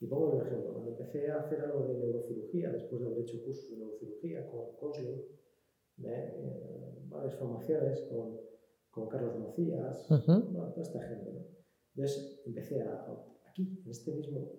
[0.00, 3.42] y pongo el ejemplo, cuando empecé a hacer algo de neurocirugía, después de haber hecho
[3.42, 5.22] cursos de neurocirugía con Cosling,
[6.04, 8.38] eh, varias formaciones con,
[8.90, 11.32] con Carlos Macías, bueno, toda esta gente.
[11.32, 11.40] ¿no?
[11.94, 13.06] Entonces empecé a,
[13.48, 14.52] aquí, en este mismo,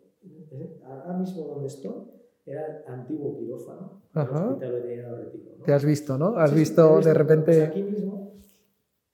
[0.86, 2.06] ahora mismo donde estoy,
[2.46, 4.50] era el antiguo quirófano, del Ajá.
[4.50, 5.56] Hospital Veterinario de Retiro.
[5.58, 5.64] ¿no?
[5.66, 6.36] Te has visto, ¿no?
[6.38, 7.64] Has Sí, visto de Pues repente.
[7.64, 8.34] aquí mismo,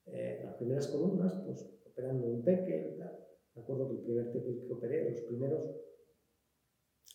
[0.06, 3.18] eh, las primeras columnas, pues operando un teque y tal.
[3.54, 5.76] Me acuerdo que el primer teque que operé, los primeros,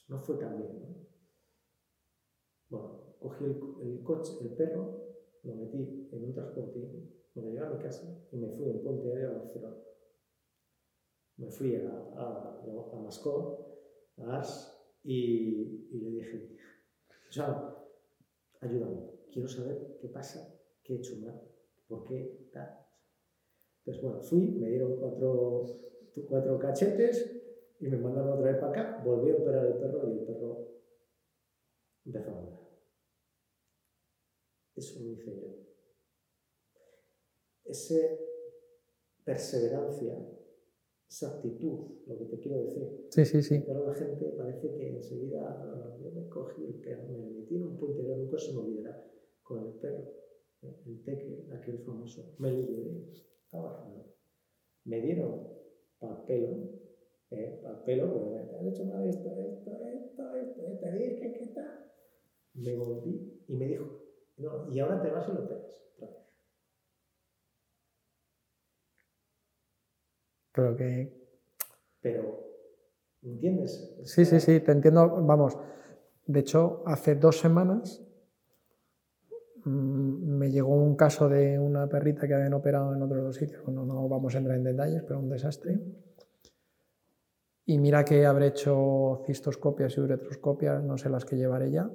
[0.09, 0.79] no fue tan bien.
[0.79, 0.95] ¿no?
[2.69, 5.07] Bueno, cogí el, el coche, el perro,
[5.43, 8.81] lo metí en un transportín, me lo llevé a mi casa y me fui en
[8.83, 9.77] Puente Aéreo a Barcelona.
[11.37, 13.09] Me fui a, a, a
[14.17, 16.57] a Ars, y, y le dije,
[17.33, 17.73] Joan,
[18.59, 21.41] ayúdame, quiero saber qué pasa, qué he hecho mal,
[21.87, 22.85] por qué tal.
[23.79, 25.65] Entonces, bueno, fui, me dieron cuatro,
[26.27, 27.41] cuatro cachetes
[27.79, 30.67] y me mandaron otra vez para acá, volví a operar el perro y el perro
[32.05, 32.61] empezó a.
[34.75, 35.70] Eso lo hice yo.
[37.71, 37.95] Esa
[39.23, 40.13] perseverancia,
[41.09, 43.63] esa actitud, lo que te quiero decir, Sí, sí, sí.
[43.65, 47.63] pero la gente parece que enseguida ah, yo me cogí el perro, me metí en
[47.63, 49.09] un puntero, nunca se me olvidará,
[49.41, 50.03] con el perro,
[50.63, 50.75] ¿eh?
[50.85, 52.91] el teque, aquel famoso, me lo llevé.
[54.83, 55.47] Me dieron
[55.99, 56.57] para pelo,
[57.29, 57.61] ¿eh?
[57.85, 61.91] pelo, porque me han hecho mal esto, esto, esto, esto, te dije que tal.
[62.53, 63.85] Me volví y me dijo,
[64.37, 65.65] no, y ahora te vas y lo operas.
[70.51, 70.71] Otra vez".
[70.71, 71.21] Pero que.
[72.01, 72.39] Pero,
[73.21, 73.95] ¿entiendes?
[74.03, 75.07] Sí, sí, sí, te entiendo.
[75.25, 75.57] Vamos.
[76.25, 78.01] De hecho, hace dos semanas
[79.65, 83.63] mm, me llegó un caso de una perrita que habían operado en otros dos sitios.
[83.65, 85.79] Bueno, no vamos a entrar en detalles, pero un desastre.
[87.65, 91.89] Y mira que habré hecho cistoscopias y uretroscopias, no sé las que llevaré ya.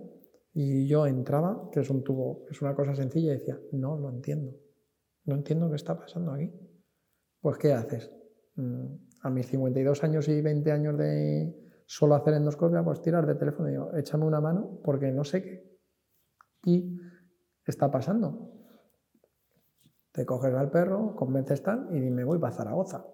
[0.55, 4.09] Y yo entraba, que es un tubo, es una cosa sencilla, y decía, no lo
[4.09, 4.55] entiendo.
[5.25, 6.51] No entiendo qué está pasando aquí.
[7.41, 8.11] Pues, ¿qué haces?
[8.57, 8.87] Mm,
[9.23, 11.55] A mis 52 años y 20 años de
[11.87, 15.43] solo hacer endoscopia, pues tirar de teléfono y digo, échame una mano porque no sé
[15.43, 15.79] qué.
[16.65, 16.99] Y
[17.65, 18.53] está pasando.
[20.13, 23.05] Te coges al perro, convences tal y me voy para Zaragoza.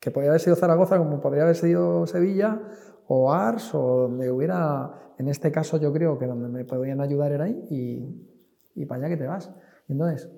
[0.00, 2.60] Que podría haber sido Zaragoza como podría haber sido Sevilla
[3.08, 7.32] o Ars o donde hubiera, en este caso yo creo que donde me podían ayudar
[7.32, 9.52] era ahí y, y para allá que te vas.
[9.88, 10.30] Entonces,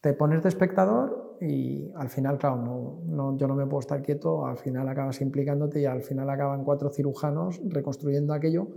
[0.00, 4.00] te pones de espectador y al final, claro, no, no, yo no me puedo estar
[4.00, 8.68] quieto, al final acabas implicándote y al final acaban cuatro cirujanos reconstruyendo aquello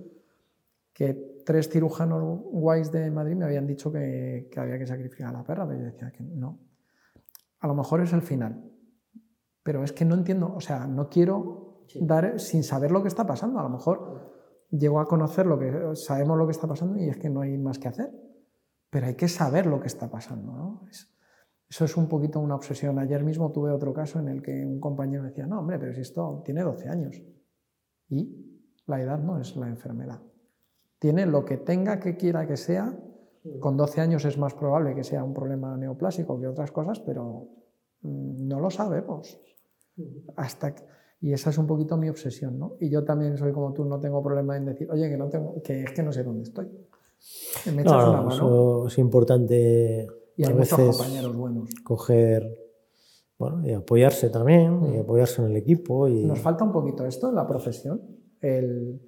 [0.92, 5.34] que tres cirujanos guays de Madrid me habían dicho que, que había que sacrificar a
[5.34, 6.58] la perra, pero yo decía que no.
[7.60, 8.64] A lo mejor es el final,
[9.62, 13.28] pero es que no entiendo, o sea, no quiero dar sin saber lo que está
[13.28, 13.60] pasando.
[13.60, 14.34] A lo mejor
[14.72, 17.58] llego a conocer lo que sabemos lo que está pasando y es que no hay
[17.58, 18.12] más que hacer,
[18.90, 20.88] pero hay que saber lo que está pasando, ¿no?
[20.90, 21.15] Es,
[21.70, 23.00] eso es un poquito una obsesión.
[23.00, 26.02] Ayer mismo tuve otro caso en el que un compañero decía, no, hombre, pero si
[26.02, 27.22] esto tiene 12 años.
[28.10, 28.62] ¿Y?
[28.86, 30.22] La edad no es la enfermedad.
[31.00, 32.98] Tiene lo que tenga que quiera que sea.
[33.60, 37.48] Con 12 años es más probable que sea un problema neoplásico que otras cosas, pero
[38.02, 39.40] mm, no lo sabemos.
[40.36, 40.76] Hasta
[41.22, 42.76] y esa es un poquito mi obsesión, ¿no?
[42.80, 45.62] Y yo también soy como tú, no tengo problema en decir, oye, que, no tengo,
[45.64, 46.68] que es que no sé dónde estoy.
[47.74, 48.36] Me echas no, una mano.
[48.36, 50.08] Eso es importante.
[50.38, 51.70] Y hay muchos compañeros buenos.
[51.84, 52.66] Coger
[53.38, 55.02] bueno, y apoyarse también, y mm.
[55.02, 56.08] apoyarse en el equipo.
[56.08, 56.26] Y...
[56.26, 58.02] Nos falta un poquito esto en la profesión,
[58.42, 59.02] el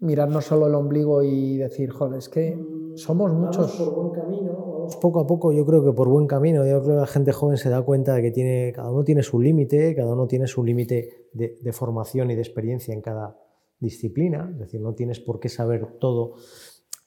[0.00, 2.58] mirar no solo el ombligo y decir, joder, es que
[2.94, 3.72] somos muchos.
[3.76, 6.64] por buen camino, poco a poco, yo creo que por buen camino.
[6.64, 9.22] Yo creo que la gente joven se da cuenta de que tiene, cada uno tiene
[9.22, 13.38] su límite, cada uno tiene su límite de, de, formación y de experiencia en cada
[13.78, 14.48] disciplina.
[14.52, 16.34] Es decir, no tienes por qué saber todo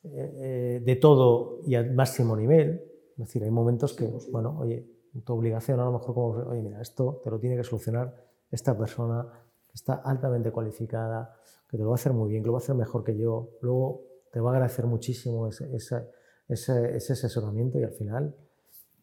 [0.03, 2.90] eh, eh, de todo y al máximo nivel.
[3.21, 4.83] Es decir, hay momentos que, bueno, oye,
[5.23, 8.15] tu obligación a lo mejor como, oye, mira, esto te lo tiene que solucionar
[8.49, 9.27] esta persona
[9.67, 11.35] que está altamente cualificada,
[11.69, 13.15] que te lo va a hacer muy bien, que lo va a hacer mejor que
[13.15, 16.09] yo, luego te va a agradecer muchísimo ese, ese,
[16.47, 18.35] ese, ese asesoramiento y al final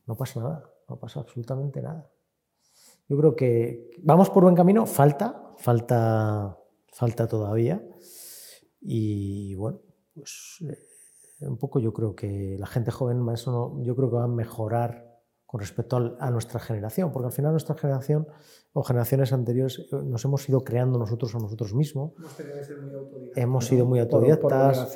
[0.07, 2.11] no pasa nada, no pasa absolutamente nada.
[3.09, 6.59] Yo creo que vamos por buen camino, falta, falta,
[6.93, 7.81] falta todavía.
[8.81, 9.81] Y bueno,
[10.13, 10.88] pues eh,
[11.41, 14.29] un poco yo creo que la gente joven, eso no, yo creo que va a
[14.29, 15.09] mejorar
[15.47, 18.29] con respecto a nuestra generación, porque al final nuestra generación
[18.75, 22.13] o generaciones anteriores eh, nos hemos ido creando nosotros a nosotros mismos.
[23.35, 24.95] Hemos sido muy autodidactas.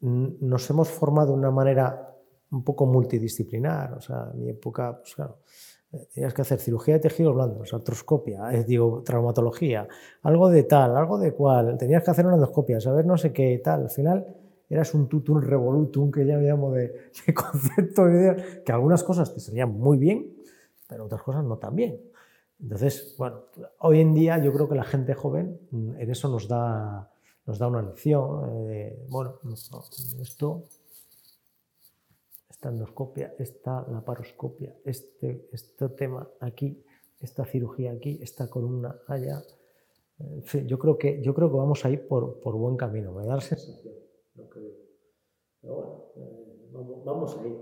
[0.00, 2.16] nos hemos formado de una manera
[2.52, 3.94] un poco multidisciplinar.
[3.94, 5.38] O sea, en mi época, pues claro,
[5.90, 9.88] eh, tenías que hacer cirugía de tejidos blandos, artroscopia, es, digo, traumatología,
[10.22, 11.76] algo de tal, algo de cual.
[11.76, 13.82] Tenías que hacer una endoscopia, saber no sé qué tal.
[13.82, 14.41] Al final
[14.72, 19.40] eras un tutum revolutum, que ya llamo de, concepto, de idea, que algunas cosas te
[19.40, 20.34] salían muy bien,
[20.88, 22.00] pero otras cosas no tan bien.
[22.58, 23.42] Entonces, bueno,
[23.80, 27.10] hoy en día yo creo que la gente joven mm, en eso nos da,
[27.44, 28.70] nos da una lección.
[28.70, 29.40] Eh, bueno,
[30.20, 30.68] esto,
[32.48, 36.82] esta endoscopia, esta laparoscopia, este, este tema aquí,
[37.20, 39.42] esta cirugía aquí, esta columna allá.
[40.18, 43.12] En yo creo que, yo creo que vamos a ir por, por buen camino.
[43.12, 43.42] Me da la
[44.50, 47.56] Pero bueno, eh, vamos, vamos, a ir,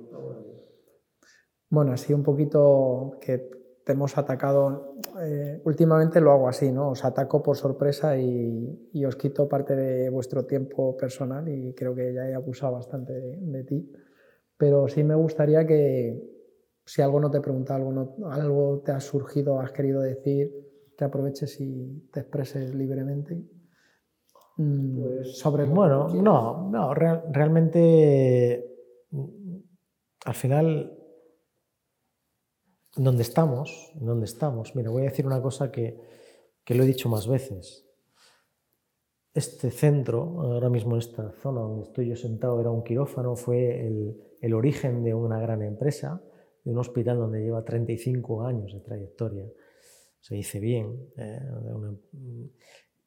[1.68, 3.38] Bueno, así un poquito que
[3.84, 6.90] te hemos atacado, eh, últimamente lo hago así, ¿no?
[6.90, 12.12] Os ataco por sorpresa y, os quito parte de vuestro tiempo personal y creo que
[12.12, 13.90] ya he abusado bastante de, ti.
[14.56, 16.22] Pero sí me gustaría que
[16.84, 20.52] si algo no te pregunta, algo, algo te ha surgido, has querido decir,
[20.96, 23.42] que aproveches y te expreses libremente.
[24.60, 28.76] Mm, pues, sobre bueno, no, no, realmente
[29.10, 29.56] mm,
[30.26, 30.98] al final
[32.94, 35.98] donde estamos, donde estamos, mira, voy a decir una cosa que,
[36.62, 37.86] que lo he dicho más veces.
[39.32, 43.86] Este centro, ahora mismo en esta zona donde estoy yo sentado, era un quirófano, fue
[43.86, 46.22] el, el origen de una gran empresa,
[46.64, 49.46] de un hospital donde lleva 35 años de trayectoria.
[50.20, 51.12] Se dice bien.
[51.16, 51.40] ¿eh?
[51.72, 51.96] Una,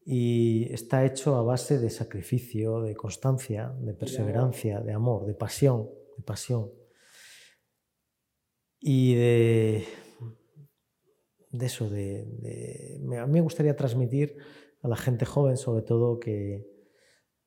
[0.05, 5.89] y está hecho a base de sacrificio, de constancia, de perseverancia, de amor, de pasión,
[6.17, 6.71] de pasión.
[8.79, 9.85] Y de,
[11.51, 14.35] de eso, de, a mí me gustaría transmitir
[14.81, 16.67] a la gente joven sobre todo que,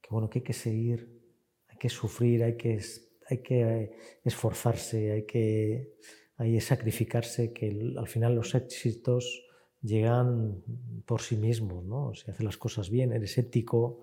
[0.08, 1.20] bueno, que hay que seguir,
[1.68, 2.80] hay que sufrir, hay que,
[3.28, 3.92] hay que
[4.24, 5.96] esforzarse, hay que,
[6.36, 9.45] hay que sacrificarse, que al final los éxitos
[9.86, 10.62] llegan
[11.06, 12.12] por sí mismos, ¿no?
[12.14, 14.02] Si haces las cosas bien, eres ético,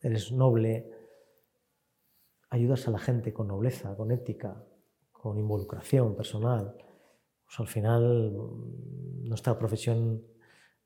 [0.00, 0.90] eres noble,
[2.50, 4.64] ayudas a la gente con nobleza, con ética,
[5.12, 6.74] con involucración personal.
[7.44, 8.32] Pues al final
[9.22, 10.22] nuestra profesión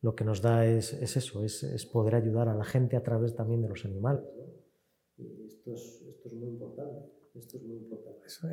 [0.01, 3.63] lo que nos da es, eso, es, poder ayudar a la gente a través también
[3.63, 4.25] de los animales.
[5.17, 7.09] Esto es, muy importante.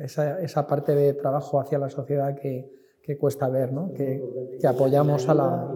[0.04, 2.79] Esa parte de trabajo hacia la sociedad que,
[3.10, 3.92] que cuesta ver, ¿no?
[3.92, 4.22] que,
[4.66, 5.74] apoyamos a la...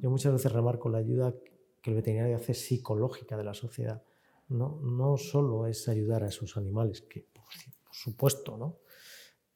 [0.00, 1.34] Yo muchas veces remarco la ayuda
[1.82, 4.02] que el veterinario hace psicológica de la sociedad.
[4.48, 7.42] No, no solo es ayudar a esos animales, que por,
[7.90, 8.78] supuesto, ¿no?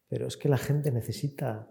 [0.09, 1.69] pero es que la gente necesita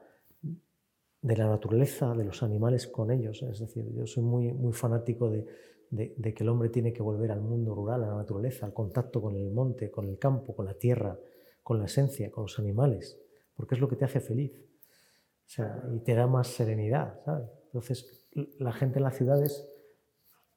[1.21, 3.41] de la naturaleza, de los animales con ellos.
[3.43, 5.45] Es decir, yo soy muy, muy fanático de,
[5.91, 9.35] que el hombre tiene que volver al mundo rural, a la naturaleza, al contacto con
[9.35, 11.19] el monte, con el campo, con la tierra,
[11.61, 13.19] con la esencia, con los animales,
[13.53, 14.68] porque es lo que te hace feliz.
[15.49, 17.49] O sea, y te da más serenidad, ¿sabes?
[17.65, 18.27] Entonces,
[18.59, 19.67] la gente en las ciudades,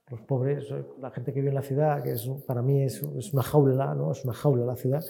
[0.09, 0.67] los pobres,
[1.01, 3.95] la gente que vive en la ciudad, que es, para mí es, es, una jaula,
[3.95, 4.13] ¿no?
[4.13, 5.03] Es una jaula la ciudad,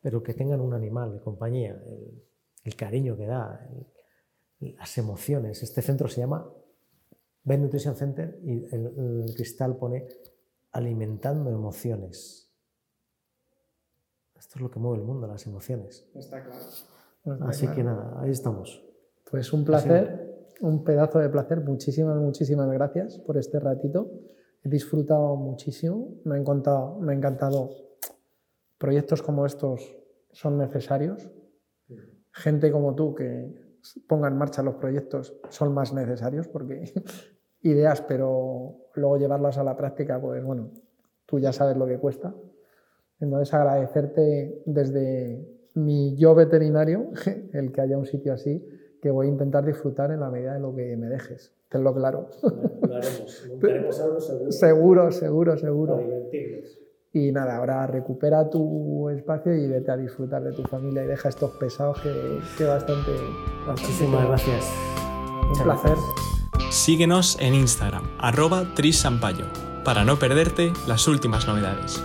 [0.00, 2.24] pero que tengan un animal de compañía, el,
[2.64, 3.68] el cariño que da,
[4.58, 5.62] el, las emociones.
[5.62, 6.52] Este centro se llama
[7.44, 10.08] Ben Nutrition Center y el, el cristal pone
[10.72, 12.50] alimentando emociones.
[14.36, 16.10] Esto es lo que mueve el mundo, las emociones.
[16.16, 17.46] Está claro.
[17.46, 18.89] Así que nada, ahí estamos.
[19.30, 21.60] Pues un placer, un pedazo de placer.
[21.60, 24.10] Muchísimas, muchísimas gracias por este ratito.
[24.64, 27.70] He disfrutado muchísimo, me ha encantado, me ha encantado.
[28.76, 29.96] Proyectos como estos
[30.32, 31.30] son necesarios.
[32.32, 33.54] Gente como tú que
[34.08, 36.92] ponga en marcha los proyectos son más necesarios porque
[37.62, 40.72] ideas, pero luego llevarlas a la práctica, pues bueno,
[41.26, 42.34] tú ya sabes lo que cuesta.
[43.20, 47.10] Entonces agradecerte desde mi yo veterinario,
[47.52, 48.66] el que haya un sitio así,
[49.00, 51.52] que voy a intentar disfrutar en la medida de lo que me dejes.
[51.68, 52.28] Tenlo claro.
[52.42, 54.52] Lo haremos, montaremos algo seguro.
[54.52, 55.94] Seguro, seguro, seguro.
[55.96, 56.78] Para divertirnos.
[57.12, 61.28] Y nada, ahora recupera tu espacio y vete a disfrutar de tu familia y deja
[61.28, 62.12] estos pesados que,
[62.56, 63.10] que bastante,
[63.66, 63.82] bastante.
[63.82, 64.64] Muchísimas gracias.
[65.42, 65.90] Un Muchas placer.
[65.90, 66.74] gracias.
[66.74, 69.46] Síguenos en Instagram, arroba trisampayo,
[69.84, 72.00] para no perderte las últimas novedades.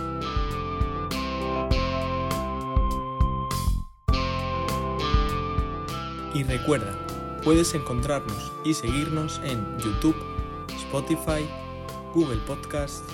[6.58, 6.92] Recuerda,
[7.44, 10.16] puedes encontrarnos y seguirnos en YouTube,
[10.70, 11.46] Spotify,
[12.14, 13.04] Google Podcast,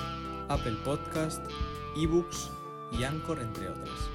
[0.49, 1.45] Apple Podcast,
[1.97, 2.51] eBooks
[2.93, 4.11] y Anchor, entre otras.